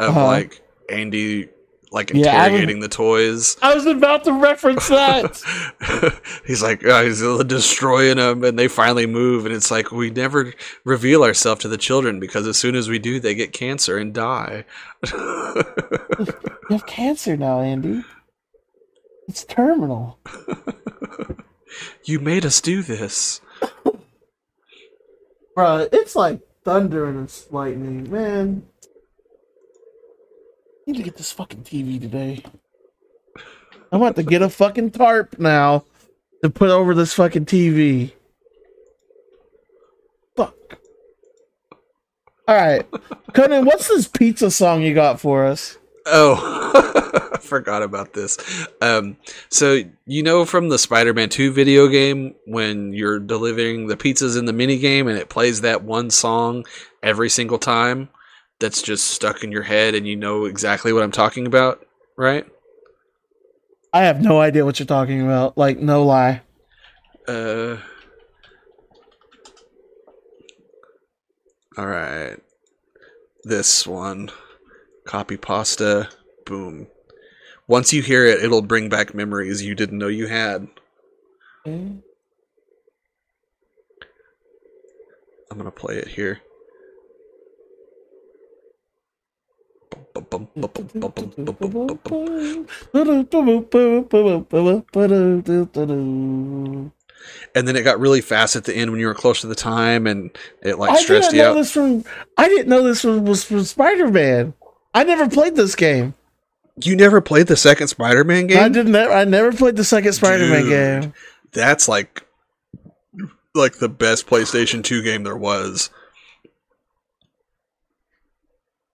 [0.00, 0.26] of Uh-huh.
[0.26, 1.48] like Andy
[1.90, 3.56] like Yeah, interrogating the toys.
[3.62, 6.20] I was about to reference that.
[6.46, 10.52] he's like uh, he's destroying them and they finally move and it's like we never
[10.84, 14.12] reveal ourselves to the children because as soon as we do they get cancer and
[14.14, 14.64] die
[15.14, 16.34] you
[16.70, 18.04] have cancer now, Andy.
[19.26, 20.18] It's terminal.
[22.04, 23.40] you made us do this
[25.58, 28.62] Bro, it's like thunder and it's lightning, man.
[30.88, 32.42] Need to get this fucking TV today.
[33.92, 35.84] I'm about to get a fucking tarp now
[36.42, 38.12] to put over this fucking TV.
[40.34, 40.56] Fuck.
[42.48, 42.86] All right,
[43.34, 45.76] Conan, what's this pizza song you got for us?
[46.10, 48.38] oh forgot about this
[48.80, 49.14] um
[49.50, 54.46] so you know from the spider-man 2 video game when you're delivering the pizzas in
[54.46, 56.64] the mini game and it plays that one song
[57.02, 58.08] every single time
[58.60, 62.46] that's just stuck in your head and you know exactly what i'm talking about right
[63.92, 65.56] I have no idea what you're talking about.
[65.56, 66.42] Like, no lie.
[67.26, 67.78] Uh.
[71.76, 72.36] All right.
[73.44, 74.30] This one.
[75.04, 76.10] Copy pasta.
[76.44, 76.88] Boom.
[77.66, 80.68] Once you hear it, it'll bring back memories you didn't know you had.
[81.66, 81.92] Okay.
[85.50, 86.40] I'm gonna play it here.
[97.54, 99.54] And then it got really fast at the end when you were close to the
[99.54, 100.30] time, and
[100.62, 101.54] it like I stressed you out.
[101.54, 102.04] this from.
[102.36, 104.54] I didn't know this was, was from Spider Man.
[104.94, 106.14] I never played this game.
[106.84, 108.58] You never played the second Spider-Man game?
[108.58, 108.94] I didn't.
[108.94, 111.12] I never played the second Spider Man game.
[111.52, 112.24] that's like
[113.54, 115.90] like the best PlayStation 2 game there was.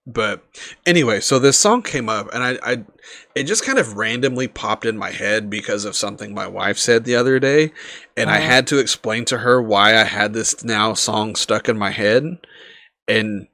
[0.07, 0.45] But
[0.85, 2.85] anyway, so this song came up and I, I
[3.35, 7.05] it just kind of randomly popped in my head because of something my wife said
[7.05, 7.73] the other day
[8.17, 8.47] and I Uh-huh.
[8.47, 12.25] had to explain to her why I had this now song stuck in my head
[13.09, 13.49] and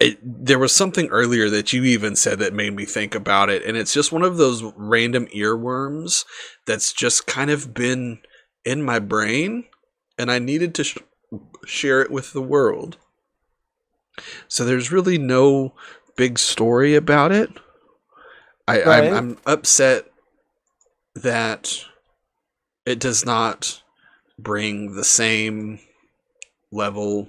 [0.00, 3.64] it, there was something earlier that you even said that made me think about it
[3.64, 6.24] and it's just one of those random earworms
[6.66, 8.18] that's just kind of been
[8.66, 9.64] in my brain
[10.18, 10.98] and I needed to sh-
[11.64, 12.98] share it with the world.
[14.48, 15.74] So there's really no
[16.16, 17.50] big story about it.
[18.66, 19.04] I, Right.
[19.04, 20.06] I'm, I'm upset
[21.14, 21.84] that
[22.86, 23.82] it does not
[24.38, 25.78] bring the same
[26.72, 27.28] level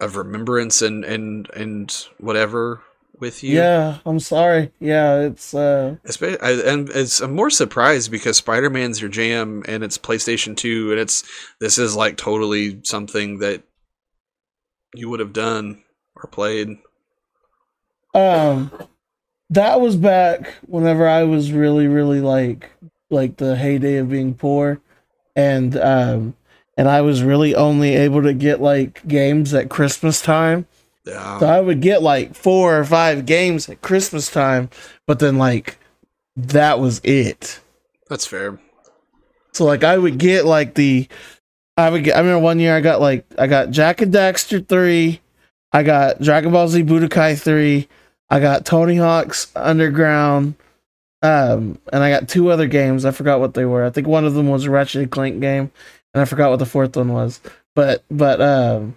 [0.00, 2.82] of remembrance and and and whatever
[3.18, 3.56] with you.
[3.56, 4.72] Yeah, I'm sorry.
[4.80, 9.84] Yeah, it's uh I, and it's I'm more surprised because Spider Man's your jam and
[9.84, 11.22] it's PlayStation Two and it's
[11.60, 13.62] this is like totally something that
[14.94, 15.82] you would have done
[16.16, 16.78] or played.
[18.14, 18.70] um
[19.50, 22.70] that was back whenever I was really really like
[23.10, 24.80] like the heyday of being poor
[25.36, 26.34] and um
[26.76, 30.66] and I was really only able to get like games at Christmas time.
[31.04, 34.70] Yeah, So I would get like four or five games at Christmas time,
[35.06, 35.78] but then like
[36.36, 37.60] that was it.
[38.08, 38.58] that's fair.
[39.52, 41.08] So like I would get like the
[41.76, 45.20] I would I remember one year I got like I got Jak and Daxter 3,
[45.72, 47.88] I got Dragon Ball Z Budokai 3,
[48.30, 50.54] I got Tony Hawk's Underground,
[51.22, 53.04] Um, and I got two other games.
[53.04, 53.84] I forgot what they were.
[53.84, 55.70] I think one of them was a Ratchet and Clank game,
[56.12, 57.40] and I forgot what the fourth one was.
[57.74, 58.96] But but um,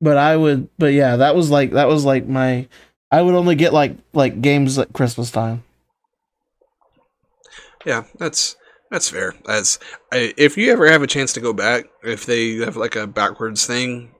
[0.00, 0.68] but I would.
[0.78, 2.68] But yeah, that was like that was like my.
[3.10, 5.64] I would only get like like games at Christmas time.
[7.84, 8.56] Yeah, that's
[8.92, 9.34] that's fair.
[9.48, 9.80] As
[10.12, 13.06] I, if you ever have a chance to go back, if they have like a
[13.08, 14.14] backwards thing,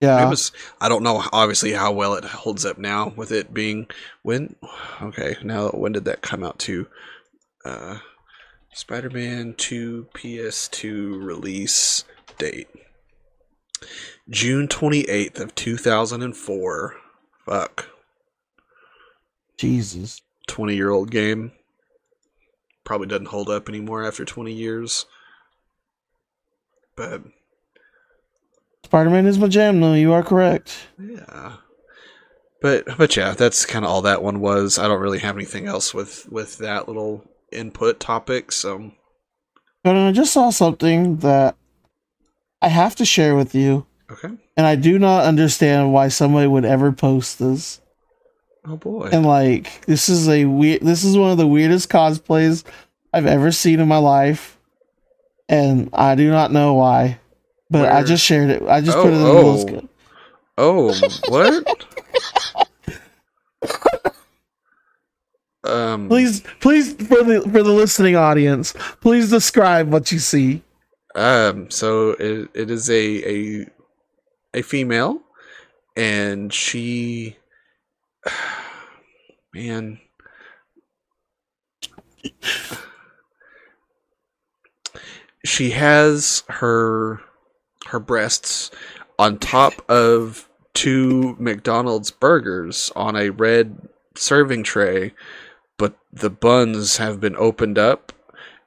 [0.00, 0.52] Yeah, it was.
[0.80, 3.86] I don't know, obviously, how well it holds up now with it being
[4.22, 4.54] when.
[5.00, 6.86] Okay, now when did that come out to?
[7.64, 7.98] Uh,
[8.74, 12.04] Spider-Man Two PS2 release
[12.38, 12.68] date
[14.30, 16.96] June twenty eighth of two thousand and four.
[17.46, 17.88] Fuck,
[19.58, 20.20] Jesus.
[20.48, 21.52] twenty year old game.
[22.84, 25.06] Probably doesn't hold up anymore after twenty years.
[26.96, 27.22] But
[28.84, 29.94] Spider Man is my jam, though.
[29.94, 30.88] You are correct.
[30.98, 31.56] Yeah.
[32.60, 34.78] But but yeah, that's kind of all that one was.
[34.78, 38.92] I don't really have anything else with with that little input topic, so
[39.82, 41.56] But I just saw something that
[42.62, 44.28] I have to share with you, okay.
[44.56, 47.80] and I do not understand why somebody would ever post this.
[48.64, 49.08] Oh boy.
[49.12, 50.82] And like, this is a weird.
[50.82, 52.64] This is one of the weirdest cosplays
[53.12, 54.58] I've ever seen in my life,
[55.48, 57.18] and I do not know why.
[57.70, 58.62] But I just shared it.
[58.62, 59.34] I just Oh, put it in the oh.
[59.34, 59.88] little sc-
[60.58, 60.94] Oh,
[61.28, 61.86] what?
[65.64, 70.62] um Please, please, for the for the listening audience, please describe what you see.
[71.14, 73.66] um so it, it is a a
[74.54, 75.20] a female
[75.96, 77.36] and she
[79.54, 80.00] man
[85.44, 87.20] she has her
[87.86, 88.70] her breasts
[89.18, 95.12] on top of two McDonald's burgers on a red serving tray,
[95.76, 98.12] but the buns have been opened up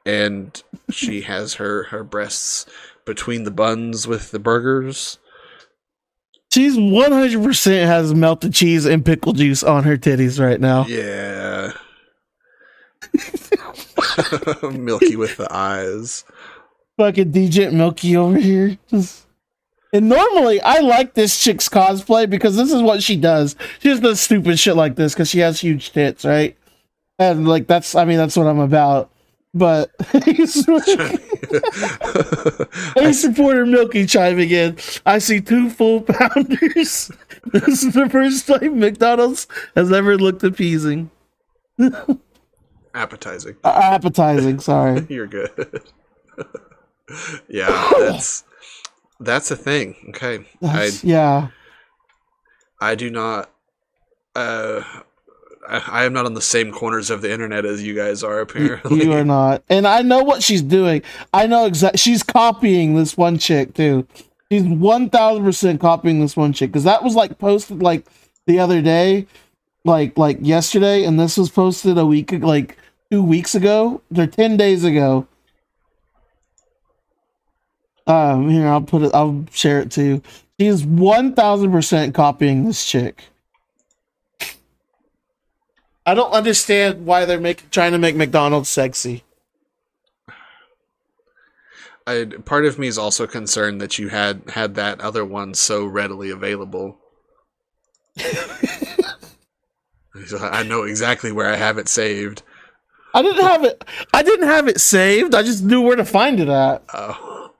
[0.05, 2.65] and she has her her breasts
[3.05, 5.17] between the buns with the burgers.
[6.55, 10.85] She's one hundred percent has melted cheese and pickle juice on her titties right now.
[10.85, 11.73] Yeah.
[14.71, 16.23] Milky with the eyes.
[16.95, 18.77] Fucking DJ Milky over here.
[19.91, 23.57] And normally I like this chick's cosplay because this is what she does.
[23.81, 26.55] She just does stupid shit like this because she has huge tits, right?
[27.19, 29.11] And like that's I mean that's what I'm about.
[29.55, 30.45] But hey
[33.13, 34.77] supporter Milky chiming in.
[35.05, 37.09] I see two full pounders.
[37.53, 41.09] this is the first time McDonald's has ever looked appeasing.
[42.93, 43.55] Appetizing.
[43.63, 45.05] Uh, appetizing, sorry.
[45.07, 45.81] You're good.
[47.47, 48.43] yeah, that's
[49.21, 49.95] that's a thing.
[50.09, 50.45] Okay.
[50.61, 51.47] I yeah.
[52.81, 53.49] I do not
[54.35, 54.83] uh
[55.69, 58.39] I, I am not on the same corners of the internet as you guys are
[58.39, 59.03] apparently.
[59.03, 59.63] You are not.
[59.69, 61.01] And I know what she's doing.
[61.33, 61.97] I know exactly.
[61.97, 64.07] She's copying this one chick too.
[64.51, 66.71] She's 1000% copying this one chick.
[66.71, 68.05] Because that was like posted like
[68.45, 69.27] the other day,
[69.83, 71.03] like like yesterday.
[71.03, 72.77] And this was posted a week, like
[73.11, 74.01] two weeks ago.
[74.17, 75.27] Or 10 days ago.
[78.07, 80.21] Um, here, I'll put it, I'll share it too.
[80.59, 83.23] She's 1000% copying this chick.
[86.05, 89.23] I don't understand why they're making trying to make McDonald's sexy.
[92.07, 95.85] I part of me is also concerned that you had had that other one so
[95.85, 96.99] readily available.
[100.39, 102.43] I know exactly where I have it saved.
[103.13, 103.83] I didn't have it.
[104.13, 105.33] I didn't have it saved.
[105.33, 106.83] I just knew where to find it at.
[106.93, 107.51] Oh,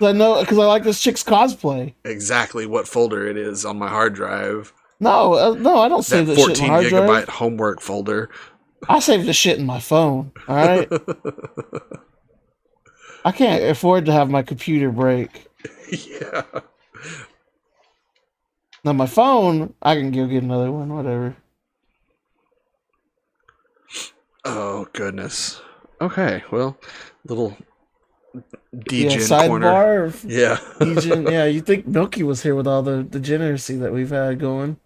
[0.00, 1.94] I know because I like this chick's cosplay.
[2.04, 4.72] exactly what folder it is on my hard drive.
[4.98, 7.28] No, uh, no, I don't That save this shit in 14 my hard gigabyte drive.
[7.28, 8.30] homework folder.
[8.88, 10.32] I save the shit in my phone.
[10.48, 10.88] All right.
[13.24, 15.46] I can't afford to have my computer break.
[15.90, 16.42] yeah.
[18.84, 20.94] Now my phone, I can go get another one.
[20.94, 21.34] Whatever.
[24.44, 25.60] Oh goodness.
[26.00, 26.78] Okay, well,
[27.24, 27.56] little
[28.32, 28.40] Yeah,
[28.84, 30.10] DJ corner.
[30.10, 30.24] sidebar.
[30.28, 30.58] Yeah.
[30.78, 34.76] Degen, yeah, you think Milky was here with all the degeneracy that we've had going?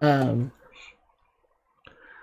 [0.00, 0.52] Um,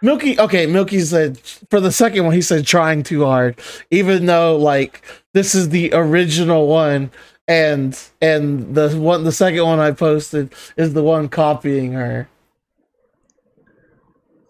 [0.01, 3.57] Milky, okay, Milky said for the second one, he said trying too hard,
[3.89, 5.01] even though like
[5.32, 7.09] this is the original one,
[7.47, 12.28] and and the one, the second one I posted is the one copying her,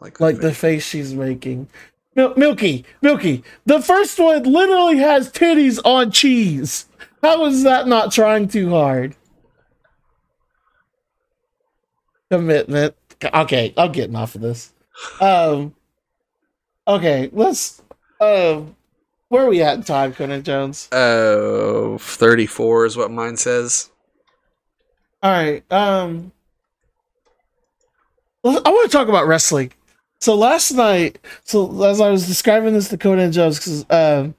[0.01, 1.67] like like the face she's making.
[2.15, 6.87] Mil- Milky, Milky, the first one literally has titties on cheese.
[7.21, 9.15] How is that not trying too hard?
[12.31, 12.95] Commitment.
[13.25, 14.71] Okay, I'm getting off of this.
[15.19, 15.75] Um,
[16.87, 17.81] Okay, let's.
[18.19, 18.61] Uh,
[19.29, 20.89] where are we at in time, Conan Jones?
[20.91, 23.89] Oh, 34 is what mine says.
[25.21, 25.63] All right.
[25.71, 26.31] Um,
[28.43, 29.71] I want to talk about wrestling.
[30.19, 34.35] So last night, so as I was describing this to Conan Jones, because um,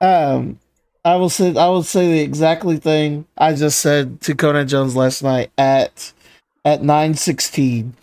[0.00, 0.58] um,
[1.04, 4.96] I will say I will say the exactly thing I just said to Conan Jones
[4.96, 6.12] last night at
[6.66, 7.94] at nine sixteen.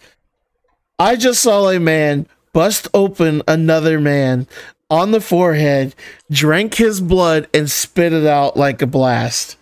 [0.97, 4.47] I just saw a man bust open another man
[4.89, 5.93] on the forehead,
[6.31, 9.57] drank his blood, and spit it out like a blast.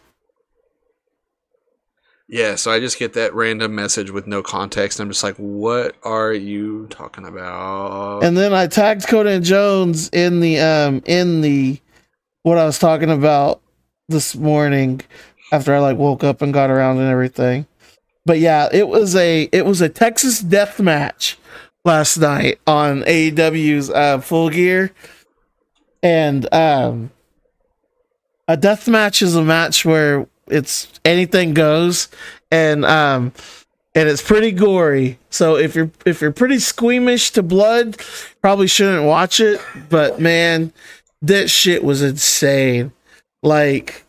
[2.28, 5.00] Yeah, so I just get that random message with no context.
[5.00, 8.24] And I'm just like, what are you talking about?
[8.24, 11.80] And then I tagged Conan Jones in the um in the
[12.44, 13.62] what I was talking about
[14.08, 15.02] this morning
[15.52, 17.68] after I like woke up and got around and everything.
[18.26, 21.38] But yeah, it was a it was a Texas death match
[21.84, 24.92] last night on AEW's uh, Full Gear,
[26.04, 27.12] and um,
[28.48, 32.10] a death match is a match where it's anything goes,
[32.52, 33.34] and um,
[33.96, 35.18] and it's pretty gory.
[35.30, 37.98] So if you're if you're pretty squeamish to blood,
[38.42, 39.60] probably shouldn't watch it.
[39.90, 40.74] But man,
[41.22, 42.92] that shit was insane.
[43.44, 44.06] Like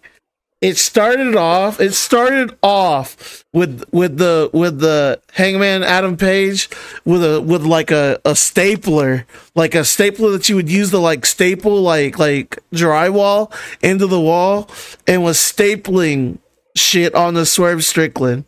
[0.62, 6.70] it started off it started off with with the with the hangman adam page
[7.04, 10.98] with a with like a, a stapler like a stapler that you would use to
[10.98, 13.52] like staple like like drywall
[13.82, 14.70] into the wall
[15.06, 16.38] and was stapling
[16.74, 18.44] shit on the swerve strickland.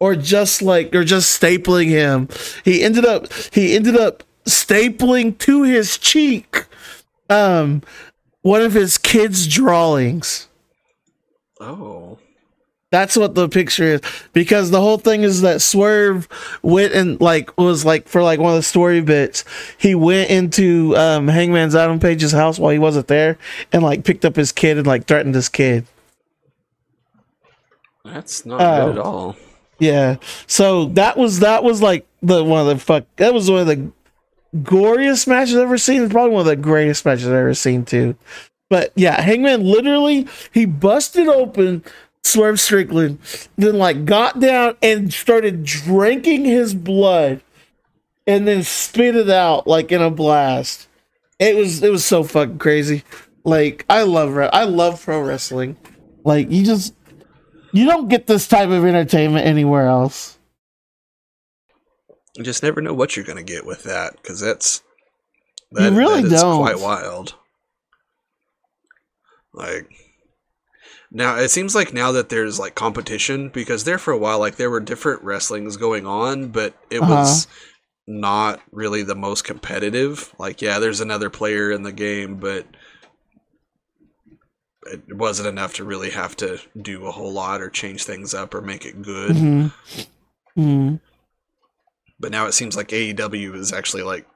[0.00, 2.28] Or just like or just stapling him.
[2.64, 6.66] He ended up he ended up stapling to his cheek
[7.30, 7.82] um
[8.42, 10.48] one of his kids drawings
[11.64, 12.18] oh.
[12.90, 14.00] That's what the picture is
[14.32, 16.28] because the whole thing is that Swerve
[16.62, 19.44] went and like was like for like one of the story bits.
[19.78, 23.36] He went into um, Hangman's Adam Page's house while he wasn't there
[23.72, 25.86] and like picked up his kid and like threatened his kid.
[28.04, 29.02] That's not good at Oh.
[29.02, 29.36] all.
[29.80, 30.16] Yeah.
[30.46, 33.66] So that was that was like the one of the fuck that was one of
[33.66, 33.90] the
[34.58, 36.02] goriest matches I've ever seen.
[36.04, 38.14] It's probably one of the greatest matches I've ever seen too.
[38.74, 41.84] But yeah, Hangman literally he busted open
[42.24, 43.20] Swerve Strickland,
[43.54, 47.40] then like got down and started drinking his blood
[48.26, 50.88] and then spit it out like in a blast.
[51.38, 53.04] It was it was so fucking crazy.
[53.44, 55.76] Like I love re- I love pro wrestling.
[56.24, 56.96] Like you just
[57.72, 60.36] you don't get this type of entertainment anywhere else.
[62.34, 64.82] You just never know what you're going to get with that because that's.
[65.70, 66.58] You really that don't.
[66.58, 67.36] quite wild.
[69.54, 69.90] Like.
[71.10, 74.56] Now it seems like now that there's like competition because there for a while like
[74.56, 77.06] there were different wrestlings going on, but it Uh-huh.
[77.06, 77.46] was
[78.06, 80.34] not really the most competitive.
[80.38, 82.66] Like yeah, there's another player in the game, but
[84.86, 88.54] it wasn't enough to really have to do a whole lot or change things up
[88.54, 89.36] or make it good.
[89.36, 89.68] hmm
[90.56, 90.96] hmm
[92.18, 94.26] But now it seems like AEW is actually like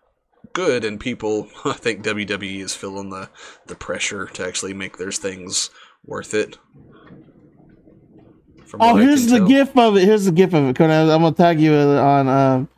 [0.52, 3.30] good, and people I think WWE is feeling the
[3.66, 5.70] the pressure to actually make their things
[6.04, 6.58] worth it.
[8.80, 9.48] Oh, here's the tell.
[9.48, 10.04] gif of it.
[10.04, 10.76] Here's the gif of it.
[10.76, 11.10] Conan.
[11.10, 12.68] I'm gonna tag you on um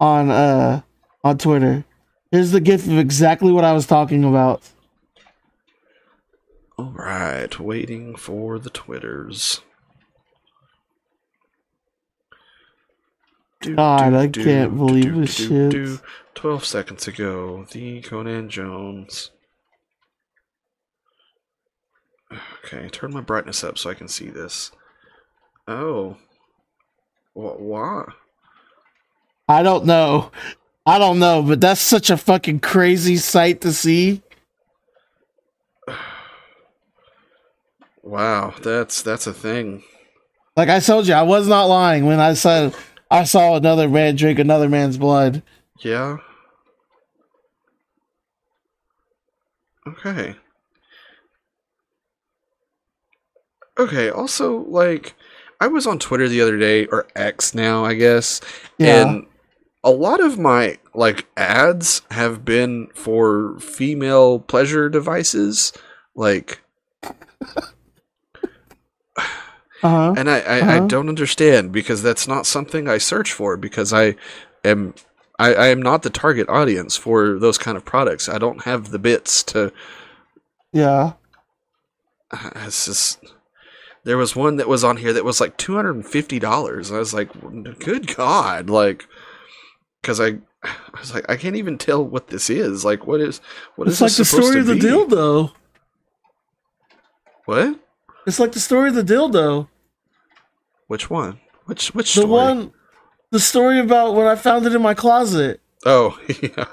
[0.00, 0.82] on uh
[1.22, 1.84] on Twitter.
[2.30, 4.62] Here's the gif of exactly what I was talking about.
[6.78, 9.62] All right, waiting for the twitters.
[13.74, 16.00] God, I can't believe this shit.
[16.34, 19.30] Twelve seconds ago, the Conan Jones.
[22.64, 24.72] Okay, turn my brightness up so I can see this.
[25.66, 26.16] Oh,
[27.34, 27.60] what?
[27.60, 28.04] Why?
[29.48, 30.30] I don't know.
[30.84, 34.22] I don't know, but that's such a fucking crazy sight to see.
[38.02, 39.82] Wow, that's that's a thing.
[40.56, 42.74] Like I told you, I was not lying when I said
[43.10, 45.42] I saw another man drink another man's blood.
[45.80, 46.18] Yeah.
[49.86, 50.34] Okay.
[53.78, 55.14] Okay, also, like,
[55.60, 58.40] I was on Twitter the other day, or X now, I guess,
[58.78, 59.02] Yeah.
[59.02, 59.26] and
[59.84, 65.72] a lot of my, like, ads have been for female pleasure devices.
[66.14, 66.60] Like,
[69.82, 70.16] Uh huh.
[70.16, 70.80] and I, I, I Uh-huh.
[70.80, 74.16] don't understand because that's not something I search for because I
[74.64, 74.94] am
[75.38, 78.28] I, I am not the target audience for those kind of products.
[78.28, 79.72] I don't have the bits to
[80.72, 81.14] Yeah.
[82.56, 83.18] it's just
[84.04, 86.92] there was one that was on here that was like two hundred and fifty dollars.
[86.92, 87.30] I was like,
[87.80, 89.06] good God, like
[90.02, 92.84] because I, I was like, I can't even tell what this is.
[92.84, 93.40] Like, what is
[93.76, 94.80] what It's is like the story of the be?
[94.86, 95.52] dildo.
[97.46, 97.80] What?
[98.26, 99.68] It's like the story of the dildo.
[100.88, 101.40] Which one?
[101.66, 102.30] Which which The story?
[102.32, 102.72] one,
[103.30, 105.60] the story about when I found it in my closet.
[105.84, 106.64] Oh, yeah.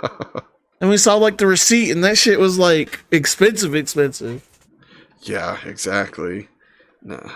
[0.81, 4.47] And we saw like the receipt, and that shit was like expensive, expensive.
[5.21, 6.49] Yeah, exactly.
[7.01, 7.31] No.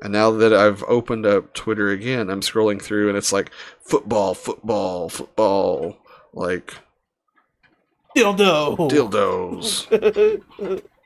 [0.00, 3.50] And now that I've opened up Twitter again, I'm scrolling through and it's like
[3.80, 5.96] football, football, football,
[6.32, 6.72] like
[8.16, 8.76] Dildo.
[8.88, 10.82] dildos.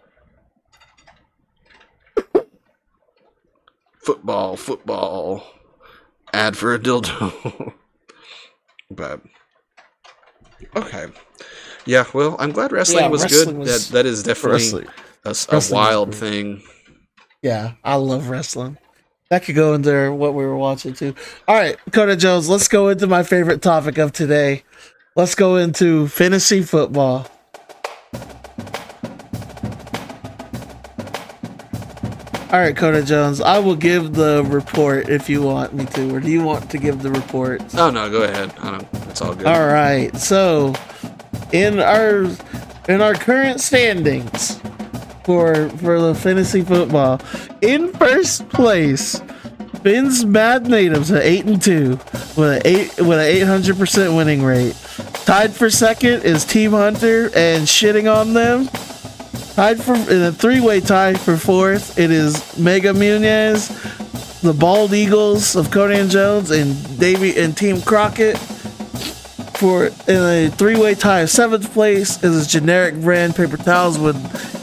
[4.02, 5.44] football, football.
[6.32, 7.74] Ad for a dildo.
[8.90, 9.20] but
[10.76, 11.06] okay.
[11.84, 13.58] Yeah, well, I'm glad wrestling Yeah, was wrestling good.
[13.58, 14.86] was- that that is definitely
[15.24, 16.62] a, a, s- a wrestling was wild thing.
[17.42, 18.78] Yeah, I love wrestling.
[19.30, 21.14] That could go into what we were watching too.
[21.48, 24.62] All right, Conan Jones, let's go into my favorite topic of today.
[25.16, 27.26] Let's go into fantasy football.
[32.52, 36.20] All right, Conan Jones, I will give the report if you want me to, or
[36.20, 37.62] do you want to give the report?
[37.74, 38.52] Oh no, go ahead.
[38.60, 38.88] I don't.
[39.08, 39.46] It's all good.
[39.46, 40.14] All right.
[40.18, 40.74] So,
[41.52, 42.26] in our
[42.90, 44.60] in our current standings
[45.24, 47.22] for for the fantasy football,
[47.62, 49.22] in first place,
[49.82, 51.92] Finn's Mad Natives at eight and two
[52.36, 54.76] with an eight with an eight hundred percent winning rate.
[55.24, 58.68] Tied for second is Team Hunter and shitting on them.
[59.54, 63.68] Tied for in a three way tie for fourth, it is Mega Munez,
[64.40, 68.38] the Bald Eagles of Conan Jones, and Davy and Team Crockett
[69.62, 71.24] for in a three-way tie.
[71.26, 74.16] Seventh place is generic brand paper towels with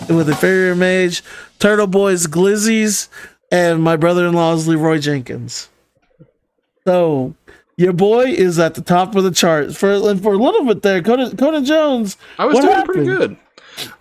[0.09, 1.23] with inferior mage,
[1.59, 3.07] Turtle Boys Glizzies,
[3.49, 5.69] and my brother-in-law's Leroy Jenkins.
[6.85, 7.33] So
[7.77, 11.01] your boy is at the top of the chart for for a little bit there.
[11.01, 12.17] Conan, Conan Jones.
[12.37, 12.93] I was doing happened?
[12.93, 13.37] pretty good.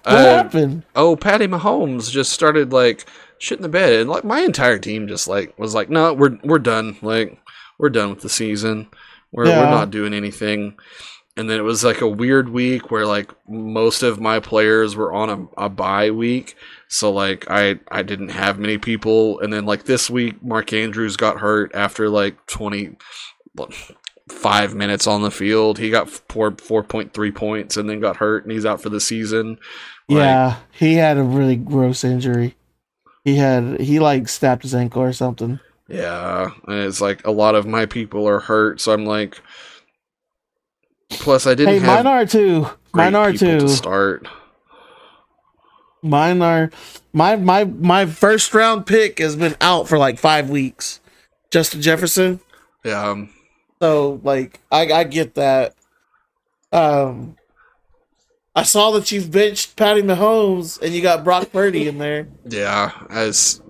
[0.05, 0.83] What Uh, happened?
[0.97, 3.05] oh, Patty Mahomes just started like
[3.39, 6.39] shit in the bed, and like my entire team just like was like, no, we're
[6.45, 6.97] we're done.
[7.03, 7.39] Like
[7.79, 8.89] we're done with the season.
[9.33, 9.61] We're Yeah.
[9.61, 10.77] we're not doing anything.
[11.37, 15.13] And then it was like a weird week where like most of my players were
[15.13, 16.57] on a, a bye week,
[16.89, 19.39] so like I I didn't have many people.
[19.39, 22.97] And then like this week, Mark Andrews got hurt after like twenty
[24.29, 25.79] five minutes on the field.
[25.79, 28.89] He got four four point three points and then got hurt, and he's out for
[28.89, 29.59] the season.
[30.09, 32.57] Like, yeah, he had a really gross injury.
[33.25, 35.61] He had he like snapped his ankle or something.
[35.89, 39.41] Yeah, and it's like a lot of my people are hurt, so I'm like.
[41.11, 42.67] Plus, I didn't Hey, have mine are too.
[42.93, 43.61] Mine are too.
[43.61, 44.29] to start.
[46.03, 46.71] Mine are
[47.13, 51.01] my my my first round pick has been out for like five weeks.
[51.51, 52.41] Justin Jefferson.
[52.85, 53.31] Yeah, um,
[53.81, 55.75] So like I I get that.
[56.73, 57.37] Um
[58.55, 62.29] I saw that you've benched Patty Mahomes and you got Brock Purdy in there.
[62.45, 62.91] yeah.
[63.09, 63.63] As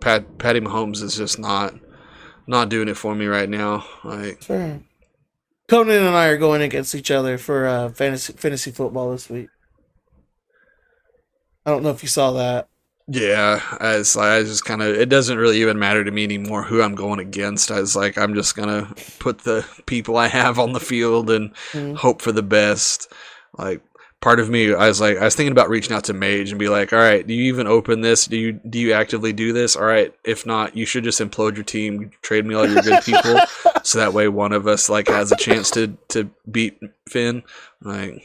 [0.00, 1.74] Pat Patty Mahomes is just not
[2.46, 3.84] not doing it for me right now.
[4.04, 4.80] Like, Sure.
[5.68, 9.48] Conan and I are going against each other for uh fantasy fantasy football this week.
[11.64, 12.68] I don't know if you saw that.
[13.08, 16.82] Yeah, as I just kind of it doesn't really even matter to me anymore who
[16.82, 17.70] I'm going against.
[17.70, 21.52] I was like, I'm just gonna put the people I have on the field and
[21.72, 21.96] Mhm.
[21.96, 23.12] hope for the best.
[23.56, 23.80] Like
[24.20, 26.58] part of me, I was like, I was thinking about reaching out to Mage and
[26.58, 28.26] be like, all right, do you even open this?
[28.26, 29.76] Do you do you actively do this?
[29.76, 33.04] All right, if not, you should just implode your team, trade me all your good
[33.04, 33.38] people,
[33.84, 37.44] so that way one of us like has a chance to to beat Finn.
[37.82, 38.24] Like,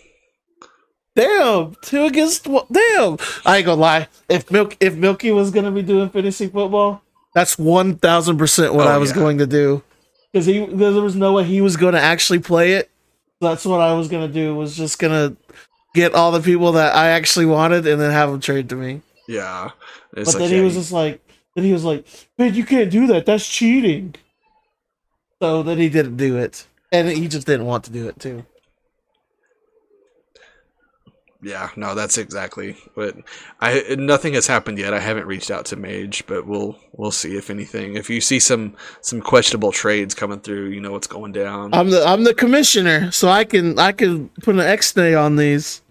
[1.15, 2.65] Damn, two against one.
[2.71, 4.07] Damn, I ain't gonna lie.
[4.29, 7.01] If Milk, if Milky was gonna be doing fantasy football,
[7.35, 9.15] that's one thousand percent what Oh, I was yeah.
[9.17, 9.83] going to do.
[10.31, 12.89] Because he, because there was no way he was going to actually play it.
[13.41, 14.55] That's what I was gonna do.
[14.55, 15.35] Was just gonna
[15.93, 19.01] get all the people that I actually wanted and then have them trade to me.
[19.27, 19.71] yeah,
[20.13, 21.21] but like, then he yeah, was just like,
[21.55, 22.05] then he was like,
[22.37, 23.25] man, you can't do that.
[23.25, 24.15] That's cheating.
[25.41, 28.45] So then he didn't do it, and he just didn't want to do it too.
[31.43, 32.77] Yeah, no, that's exactly.
[32.95, 33.17] But
[33.59, 34.93] I nothing has happened yet.
[34.93, 37.95] I haven't reached out to Mage, but we'll we'll see if anything.
[37.95, 41.73] If you see some some questionable trades coming through, you know what's going down.
[41.73, 45.35] I'm the I'm the commissioner, so I can I can put an X day on
[45.35, 45.81] these.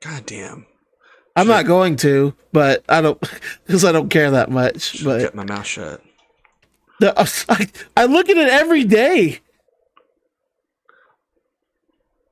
[0.00, 0.66] God damn,
[1.36, 3.20] I'm not going to, but I don't
[3.66, 5.04] because I don't care that much.
[5.04, 6.02] But get my mouth shut.
[7.00, 7.12] the,
[7.50, 7.68] I,
[7.98, 9.40] I look at it every day.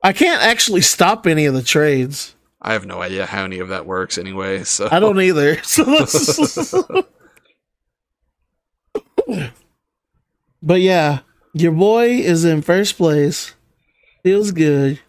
[0.03, 2.35] I can't actually stop any of the trades.
[2.61, 4.63] I have no idea how any of that works anyway.
[4.63, 5.57] So I don't either.
[5.63, 7.05] So
[10.61, 11.19] but yeah,
[11.53, 13.53] Your boy is in first place.
[14.23, 14.99] Feels good.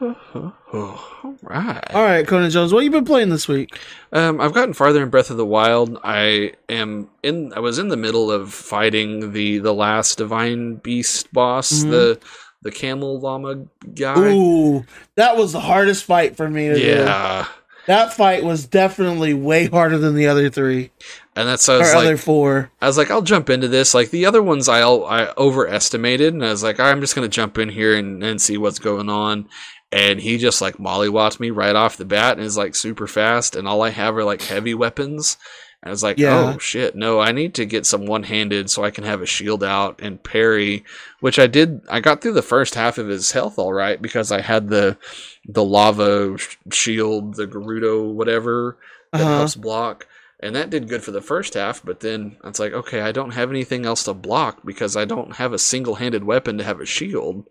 [0.00, 1.94] Oh, all right.
[1.94, 3.78] All right, Conan Jones, what have you been playing this week?
[4.12, 5.98] Um, I've gotten farther in Breath of the Wild.
[6.04, 7.52] I am in.
[7.54, 11.90] I was in the middle of fighting the the last divine beast boss, Mhm.
[11.90, 12.20] the
[12.62, 14.32] the camel llama guy.
[14.32, 14.84] Ooh,
[15.14, 16.80] that was the hardest fight for me to do.
[16.80, 17.46] yeah,
[17.86, 20.90] That fight was definitely way harder than the other three
[21.36, 22.70] and that's I was like, other four.
[22.80, 23.92] I was like, I'll jump into this.
[23.92, 27.58] Like the other ones, I I overestimated, and I was like, I'm just gonna jump
[27.58, 29.48] in here and, and see what's going on.
[29.92, 33.54] And he just like mollywopped me right off the bat, and is like super fast.
[33.54, 35.36] And all I have are like heavy weapons.
[35.82, 36.54] And I was like, Yeah.
[36.54, 39.26] oh shit, no, I need to get some one handed so I can have a
[39.26, 40.84] shield out and parry,
[41.20, 41.80] which I did.
[41.88, 44.96] I got through the first half of his health all right because I had the
[45.44, 48.78] the lava sh- shield, the Gerudo whatever
[49.12, 49.36] that Uh-huh.
[49.38, 50.06] helps block.
[50.40, 53.30] And that did good for the first half, but then it's like, okay, I don't
[53.32, 56.78] have anything else to block because I don't have a single handed weapon to have
[56.80, 57.46] a shield.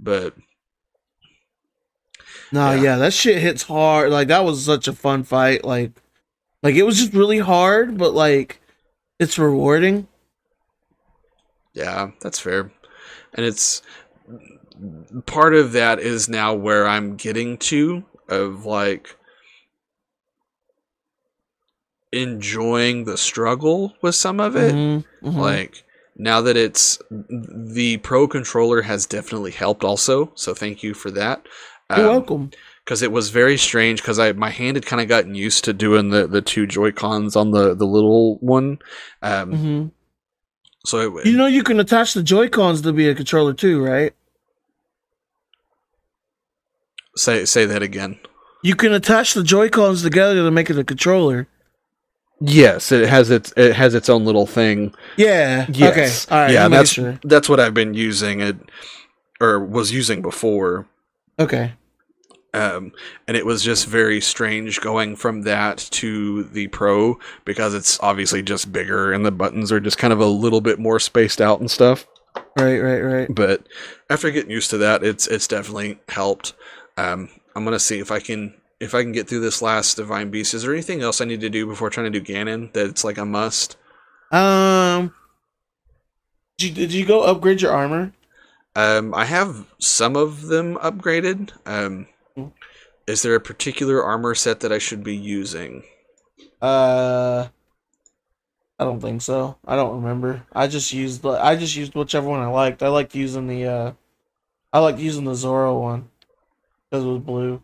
[0.00, 0.34] But
[2.52, 2.82] No, Yeah.
[2.82, 2.96] yeah.
[2.96, 4.10] that shit hits hard.
[4.10, 5.64] Like that was such a fun fight.
[5.64, 5.92] Like,
[6.62, 8.60] like it was just really hard, but like
[9.18, 10.08] it's rewarding.
[11.74, 12.72] yeah, that's fair.
[13.34, 13.82] And it's
[15.26, 19.16] part of that is now where I'm getting to of like
[22.12, 24.74] enjoying the struggle with some of it.
[24.74, 25.36] Mhm, mhm.
[25.36, 25.84] like
[26.16, 31.46] now that it's the pro controller has definitely helped also so thank you for that
[31.94, 32.50] You're welcome.
[32.86, 35.72] Because it was very strange because i my hand had kind of gotten used to
[35.74, 38.78] doing the the two joy cons on the the little one
[39.22, 39.86] um hmm
[40.86, 43.82] so it, You know, you can attach the Joy Cons to be a controller too,
[43.82, 44.12] right?
[47.16, 48.18] say say that again
[48.62, 51.48] You can attach the Joy Cons together to make it a controller.
[52.40, 55.66] yes it has its it has its own little thing Yeah.
[55.70, 56.26] Yes.
[56.28, 56.34] Okay.
[56.34, 56.52] All right.
[56.52, 56.68] yeah Yeah.
[56.68, 57.18] that's Sure.
[57.24, 58.56] that's what i've been using it
[59.40, 60.86] or was using before
[61.38, 61.72] Okay.
[62.54, 62.92] Um,
[63.28, 68.42] and it was just very strange going from that to the pro because it's obviously
[68.42, 71.60] just bigger and the buttons are just kind of a little bit more spaced out
[71.60, 72.06] and stuff
[72.58, 72.78] Right.
[72.80, 73.00] Right.
[73.00, 73.34] Right.
[73.34, 73.66] but
[74.10, 76.54] after getting used to that it's it's definitely helped
[76.96, 80.30] um, i'm gonna see if i can if i can get through this last divine
[80.30, 82.86] beast is there anything else i need to do before trying to do ganon that
[82.86, 83.76] it's like a must
[84.32, 85.12] Um.
[86.58, 88.12] Did you, did you go upgrade your armor?
[88.74, 92.06] um, i have some of them upgraded um.
[93.06, 95.84] Is there a particular armor set that i should be using
[96.60, 97.48] Uh.
[98.78, 99.56] I don't think so.
[99.66, 100.42] I don't remember.
[100.52, 101.30] I just used the.
[101.30, 102.82] I just used whichever one I liked.
[102.82, 103.64] I liked using the.
[103.64, 103.92] uh
[104.72, 106.10] I liked using the Zora one
[106.90, 107.62] because it was blue.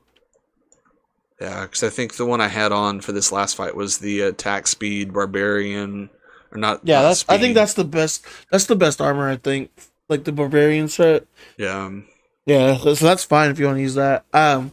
[1.41, 4.23] Yeah, because I think the one I had on for this last fight was the
[4.23, 6.09] attack speed barbarian,
[6.51, 6.81] or not?
[6.85, 7.25] Yeah, not that's.
[7.29, 8.25] I think that's the best.
[8.51, 9.29] That's the best armor.
[9.29, 9.71] I think
[10.09, 11.27] like the barbarian set.
[11.59, 11.85] yeah.
[11.85, 12.07] um,
[12.47, 14.25] Yeah, so that's fine if you want to use that.
[14.33, 14.73] Um,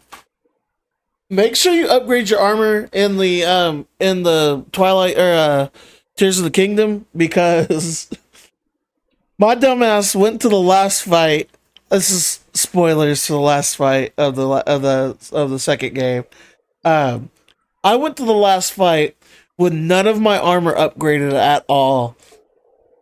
[1.30, 5.70] make sure you upgrade your armor in the um in the Twilight or uh,
[6.16, 8.10] Tears of the Kingdom because
[9.38, 11.50] my dumbass went to the last fight.
[11.90, 16.24] This is spoilers to the last fight of the of the of the second game.
[16.84, 17.30] Um,
[17.84, 19.16] I went to the last fight
[19.58, 22.16] with none of my armor upgraded at all.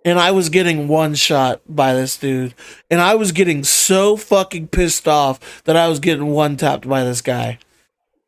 [0.07, 2.55] And I was getting one shot by this dude.
[2.89, 7.03] And I was getting so fucking pissed off that I was getting one tapped by
[7.03, 7.59] this guy.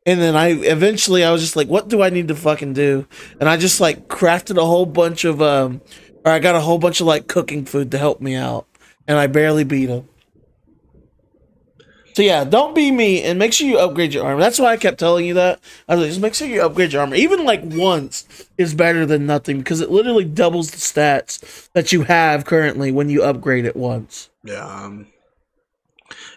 [0.04, 3.06] And then I eventually I was just like, what do I need to fucking do?
[3.40, 5.80] And I just like crafted a whole bunch of um
[6.22, 8.66] or I got a whole bunch of like cooking food to help me out.
[9.08, 10.06] And I barely beat him.
[12.14, 14.40] So yeah, don't be me and make sure you upgrade your armor.
[14.40, 15.60] That's why I kept telling you that.
[15.88, 17.14] I was like, just make sure you upgrade your armor.
[17.14, 18.26] Even like once
[18.58, 23.10] is better than nothing because it literally doubles the stats that you have currently when
[23.10, 24.28] you upgrade it once.
[24.42, 24.66] Yeah.
[24.66, 25.06] Um,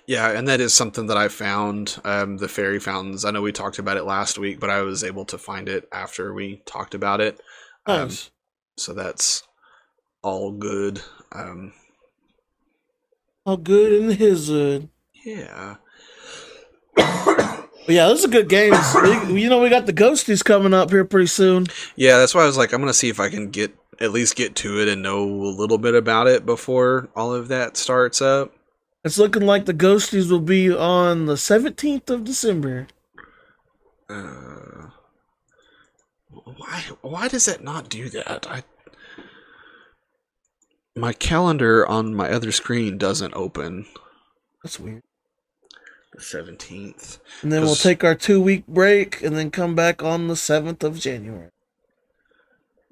[0.05, 1.99] yeah, and that is something that I found.
[2.03, 3.25] Um, the fairy fountains.
[3.25, 5.87] I know we talked about it last week, but I was able to find it
[5.91, 7.39] after we talked about it.
[7.85, 8.29] Um, Nice.
[8.77, 9.43] so that's
[10.21, 11.01] all good.
[11.31, 11.73] Um,
[13.45, 14.89] How good in his hood.
[15.23, 15.75] Yeah.
[17.85, 18.77] Yeah, those are good games.
[19.27, 21.67] We- you know, we got the ghosties coming up here pretty soon.
[21.97, 24.35] Yeah, that's why I was like, I'm gonna see if I can get at least
[24.35, 28.21] get to it and know a little bit about it before all of that starts
[28.21, 28.53] up.
[29.03, 32.87] It's looking like the ghosties will be on the 17th of December.
[34.09, 34.87] Uh,
[36.31, 36.83] why?
[37.01, 38.47] Why does it not do that?
[38.49, 38.63] I
[40.95, 43.87] my calendar on my other screen doesn't open.
[44.63, 45.01] That's weird.
[46.15, 47.19] The seventeenth.
[47.41, 50.83] And then we'll take our two week break and then come back on the 7th
[50.83, 51.49] of January.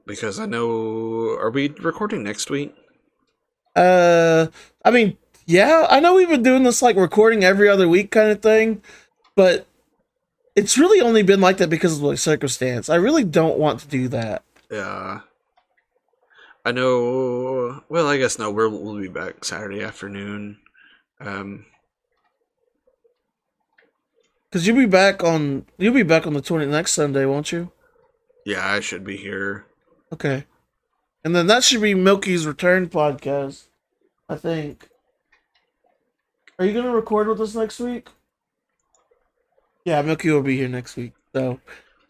[0.06, 1.38] Because I know.
[1.40, 2.76] Are we recording next week?
[3.76, 4.48] Uh,
[4.84, 8.32] I mean, yeah, I know we've been doing this like recording every other week kind
[8.32, 8.82] of thing,
[9.36, 9.68] but
[10.56, 12.90] it's really only been like that because of like circumstance.
[12.90, 14.44] I really don't want to do that.
[14.70, 15.22] Yeah.
[16.66, 17.84] I know.
[17.90, 18.52] Well, I guess no.
[18.52, 20.60] We're, we'll be back Saturday afternoon.
[21.20, 21.66] Um,
[24.52, 27.72] Cause you'll be back on you'll be back on the twenty next Sunday, won't you?
[28.46, 29.66] yeah, I should be here.
[30.12, 30.46] Okay.
[31.24, 33.68] And then that should be Milky's return podcast.
[34.28, 34.90] I think.
[36.60, 38.10] Are you gonna record with us next week?
[39.86, 41.14] Yeah, Milky will be here next week.
[41.34, 41.60] So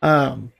[0.01, 0.51] um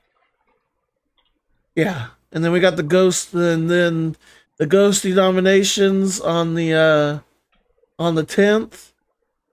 [1.74, 2.08] Yeah.
[2.30, 4.16] And then we got the ghost and then
[4.58, 7.18] the ghosty nominations on the uh
[7.98, 8.91] on the tenth.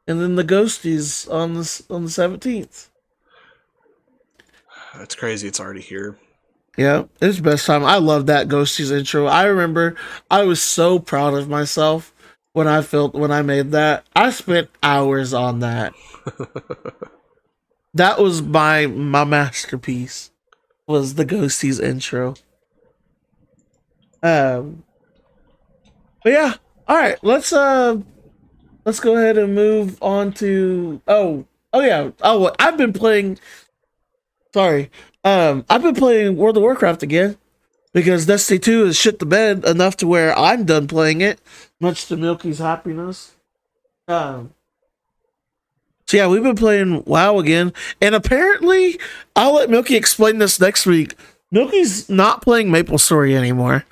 [0.09, 2.89] And then the ghosties on the on the seventeenth.
[4.97, 5.47] That's crazy.
[5.47, 6.17] It's already here.
[6.75, 7.85] Yeah, it's the best time.
[7.85, 9.27] I love that Ghosties intro.
[9.27, 9.95] I remember
[10.31, 12.11] I was so proud of myself
[12.53, 14.03] when I felt when I made that.
[14.15, 15.93] I spent hours on that.
[17.93, 20.31] that was my my masterpiece.
[20.87, 22.33] Was the Ghosties intro.
[24.23, 24.85] Um
[26.23, 26.53] But yeah,
[26.87, 27.97] all right, let's uh
[28.89, 32.09] let's go ahead and move on to oh, oh yeah.
[32.23, 33.37] Oh, I've been playing
[34.51, 34.89] Sorry.
[35.23, 37.37] Um, I've been playing World of Warcraft again
[37.93, 41.39] because Destiny 2 has shit the bed enough to where I'm done playing it,
[41.79, 43.35] much to Milky's happiness.
[44.07, 44.55] Um,
[46.07, 48.99] so yeah, we've been playing WoW again, and apparently,
[49.35, 51.13] I'll let Milky explain this next week.
[51.51, 53.85] Milky's not playing Maple Story anymore,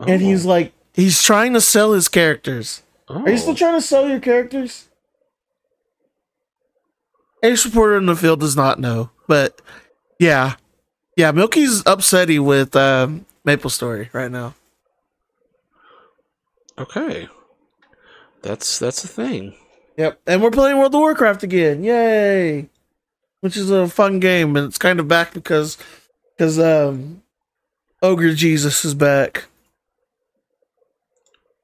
[0.00, 2.82] and he's like, he's trying to sell his characters.
[3.10, 3.24] Oh.
[3.24, 4.88] Are you still trying to sell your characters?
[7.42, 9.60] Ace reporter in the field does not know, but
[10.20, 10.54] yeah,
[11.16, 11.32] yeah.
[11.32, 14.54] Milky's upsetty with um, Maple Story right now.
[16.78, 17.28] Okay.
[18.42, 19.54] That's that's a thing.
[19.96, 21.82] Yep, and we're playing World of Warcraft again.
[21.82, 22.68] Yay!
[23.40, 25.76] Which is a fun game, and it's kind of back because
[26.36, 27.22] because um,
[28.02, 29.46] Ogre Jesus is back.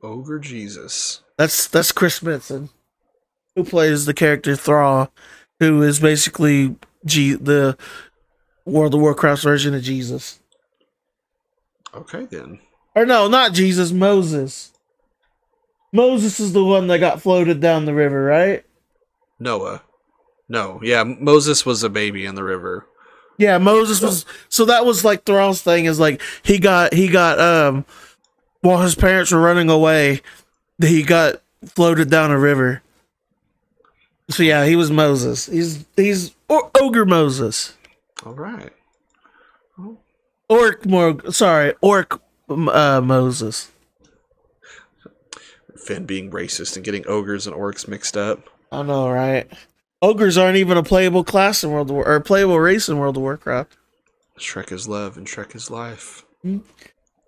[0.03, 1.23] Ogre Jesus.
[1.39, 2.71] That's that's Chris Metzen,
[3.55, 5.13] who plays the character Thrall,
[5.61, 7.77] who is basically G the
[8.65, 10.41] World of Warcraft version of Jesus.
[11.95, 12.61] Okay then.
[12.95, 14.73] Or no, not Jesus, Moses.
[15.93, 18.65] Moses is the one that got floated down the river, right?
[19.39, 19.83] Noah.
[20.49, 22.87] No, yeah, Moses was a baby in the river.
[23.39, 27.39] Yeah, Moses was so that was like Thrall's thing is like he got he got
[27.39, 27.85] um
[28.67, 30.21] while his parents were running away,
[30.81, 32.83] he got floated down a river.
[34.29, 35.47] So yeah, he was Moses.
[35.47, 37.75] He's he's o- ogre Moses.
[38.25, 38.73] All right.
[40.49, 43.71] Orc more sorry, orc uh, Moses.
[45.77, 48.41] Finn being racist and getting ogres and orcs mixed up.
[48.73, 49.49] I know, right?
[50.03, 52.99] Ogres aren't even a playable class in World of War or a playable race in
[52.99, 53.77] World of Warcraft.
[54.39, 56.25] Shrek is love and Shrek is life.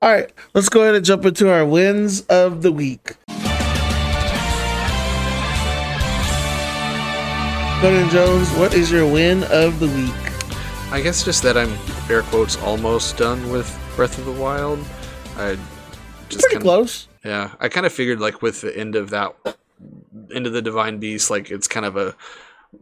[0.00, 3.16] All right, let's go ahead and jump into our wins of the week.
[7.80, 10.14] Conan Jones, what is your win of the week?
[10.92, 11.76] I guess just that I'm
[12.10, 14.78] air quotes almost done with Breath of the Wild.
[15.36, 15.56] I
[16.28, 17.08] just Pretty kinda- close.
[17.24, 19.34] Yeah, I kind of figured like with the end of that,
[20.32, 22.14] end of the Divine Beast, like it's kind of a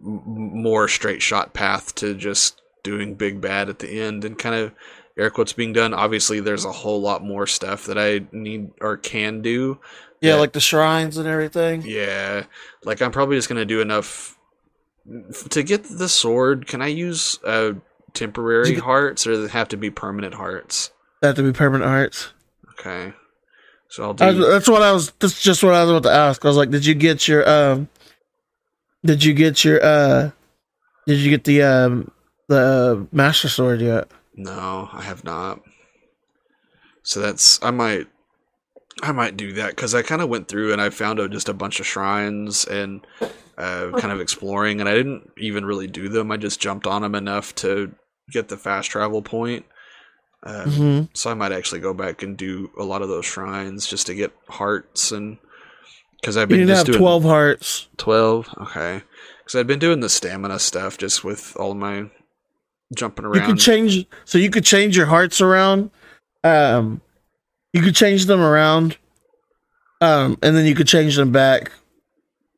[0.02, 4.72] more straight shot path to just doing big bad at the end and kind of
[5.18, 5.94] air quotes being done.
[5.94, 9.78] Obviously, there's a whole lot more stuff that I need or can do.
[10.20, 10.40] Yeah, Yeah.
[10.40, 11.82] like the shrines and everything.
[11.86, 12.44] Yeah,
[12.84, 14.36] like I'm probably just gonna do enough
[15.50, 16.66] to get the sword.
[16.66, 17.72] Can I use uh,
[18.12, 20.90] temporary get- hearts, or does it have to be permanent hearts?
[21.20, 22.32] They have to be permanent hearts.
[22.78, 23.12] Okay,
[23.88, 24.24] so I'll do.
[24.24, 25.12] I, that's what I was.
[25.18, 26.44] That's just what I was about to ask.
[26.44, 27.88] I was like, did you get your um?
[29.04, 30.30] Did you get your uh?
[31.06, 32.10] Did you get the um
[32.48, 34.08] the uh, master sword yet?
[34.36, 35.60] No, I have not.
[37.02, 38.06] So that's I might
[39.02, 41.48] I might do that because I kind of went through and I found out just
[41.48, 43.06] a bunch of shrines and
[43.58, 46.30] uh, kind of exploring, and I didn't even really do them.
[46.30, 47.94] I just jumped on them enough to
[48.30, 49.64] get the fast travel point.
[50.42, 53.86] Um, hmm So I might actually go back and do a lot of those shrines
[53.86, 55.38] just to get hearts and
[56.20, 57.88] because I've You been need just have doing twelve hearts.
[57.98, 58.48] 12?
[58.62, 59.02] Okay.
[59.38, 62.10] Because I've been doing the stamina stuff just with all my
[62.94, 63.34] jumping around.
[63.36, 64.06] You could change.
[64.24, 65.90] So you could change your hearts around.
[66.44, 67.00] Um,
[67.72, 68.96] you could change them around.
[70.00, 71.72] Um, and then you could change them back.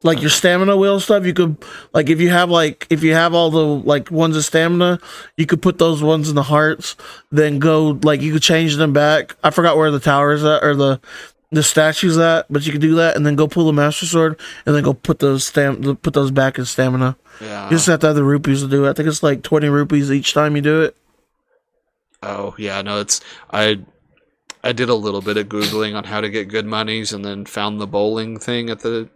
[0.04, 1.56] Like your stamina wheel stuff, you could
[1.92, 5.00] like if you have like if you have all the like ones of stamina,
[5.36, 6.94] you could put those ones in the hearts.
[7.32, 9.34] Then go like you could change them back.
[9.42, 11.00] I forgot where the tower is at or the
[11.50, 14.38] the statues at, but you can do that and then go pull the master sword
[14.66, 17.16] and then go put those stam put those back in stamina.
[17.40, 17.64] Yeah.
[17.64, 18.90] You just have to have the rupees to do it.
[18.90, 20.96] I think it's like twenty rupees each time you do it.
[22.22, 23.20] Oh yeah, no, it's
[23.50, 23.80] I
[24.64, 27.44] I did a little bit of googling on how to get good monies, and then
[27.44, 29.08] found the bowling thing at the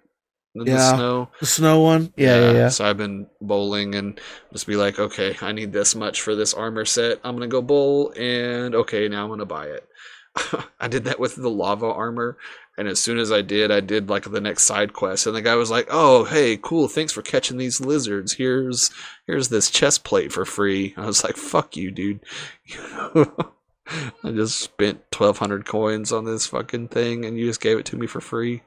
[0.55, 0.77] in Yeah.
[0.77, 1.29] the snow.
[1.41, 2.13] The snow one.
[2.17, 2.69] Yeah, yeah, yeah.
[2.69, 4.21] So I've been bowling and
[4.53, 7.19] just be like, okay, I need this much for this armor set.
[7.25, 9.87] I'm gonna go bowl, and okay, now I'm gonna buy it.
[10.81, 12.39] I did that with the lava armor,
[12.79, 15.43] and as soon as I did, I did like the next side quest, and the
[15.43, 18.35] guy was like, "Oh, hey, cool, thanks for catching these lizards.
[18.35, 18.91] Here's
[19.27, 22.21] here's this chest plate for free." I was like, "Fuck you, dude."
[23.15, 27.87] I just spent twelve hundred coins on this fucking thing, and you just gave it
[27.87, 28.63] to me for free.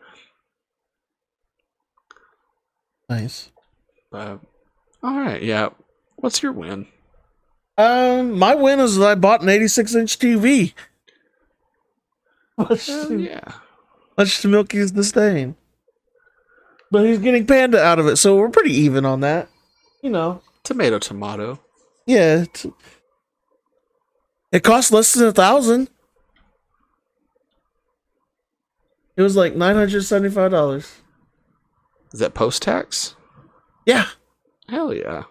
[3.09, 3.51] Nice.
[4.11, 4.39] But
[5.01, 5.69] all right, yeah.
[6.17, 6.87] What's your win?
[7.77, 10.73] Um, my win is that I bought an 86 inch TV.
[12.69, 13.51] Much to, yeah.
[14.17, 15.55] much to Milky's disdain.
[16.89, 19.49] But he's getting Panda out of it, so we're pretty even on that.
[20.01, 21.59] You know, Tomato, tomato.
[22.05, 22.43] yeah.
[22.43, 22.65] It's,
[24.51, 25.89] it cost less than a thousand.
[29.17, 30.93] It was like nine hundred seventy-five dollars.
[32.13, 33.15] Is that post tax?
[33.85, 34.07] Yeah,
[34.69, 35.23] Hell yeah.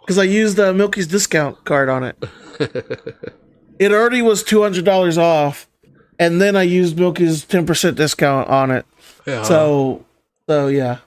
[0.00, 2.16] because I used uh, Milky's discount card on it.
[3.78, 5.68] it already was two hundred dollars off,
[6.18, 8.86] and then I used Milky's ten percent discount on it.
[9.26, 9.42] yeah.
[9.42, 10.04] So,
[10.48, 10.98] so yeah,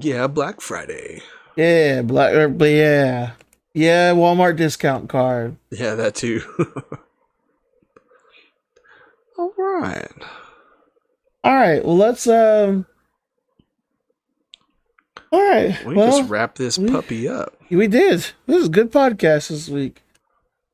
[0.00, 1.22] yeah, Black Friday.
[1.56, 3.32] yeah, black, er, but yeah,
[3.74, 5.56] yeah, Walmart discount card.
[5.70, 6.42] Yeah, that too.
[9.38, 10.10] All right.
[11.44, 12.86] All right, well let's um.
[15.30, 17.54] All right, We well just wrap this we- puppy up.
[17.70, 18.26] we did.
[18.46, 20.02] This is a good podcast this week,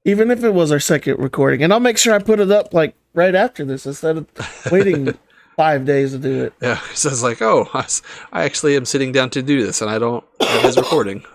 [0.05, 2.75] even if it was our second recording, and I'll make sure I put it up
[2.75, 4.27] like right after this instead of
[4.71, 5.17] waiting
[5.57, 6.53] five days to do it.
[6.61, 9.99] Yeah, so it's like, oh, I actually am sitting down to do this, and I
[9.99, 11.25] don't have his recording.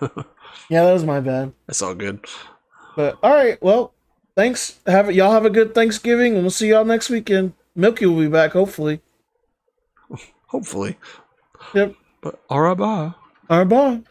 [0.70, 1.52] Yeah, that was my bad.
[1.66, 2.24] That's all good.
[2.94, 3.92] But all right, well,
[4.36, 4.78] thanks.
[4.86, 7.54] Have y'all have a good Thanksgiving, and we'll see y'all next weekend.
[7.74, 9.00] Milky will be back, hopefully.
[10.46, 10.96] Hopefully.
[11.74, 11.94] Yep.
[12.20, 13.12] But all right, bye.
[13.48, 14.02] All right, bye.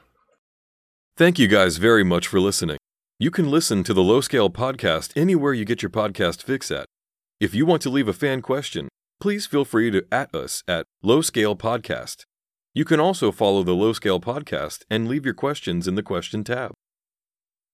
[1.18, 2.78] Thank you guys very much for listening.
[3.22, 6.86] You can listen to the Low Scale Podcast anywhere you get your podcast fix at.
[7.38, 8.88] If you want to leave a fan question,
[9.20, 12.24] please feel free to at us at Low Scale Podcast.
[12.74, 16.45] You can also follow the Low Scale Podcast and leave your questions in the question
[16.45, 16.72] tab.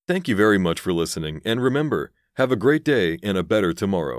[0.08, 3.72] Thank you very much for listening, and remember, have a great day and a better
[3.72, 4.14] tomorrow.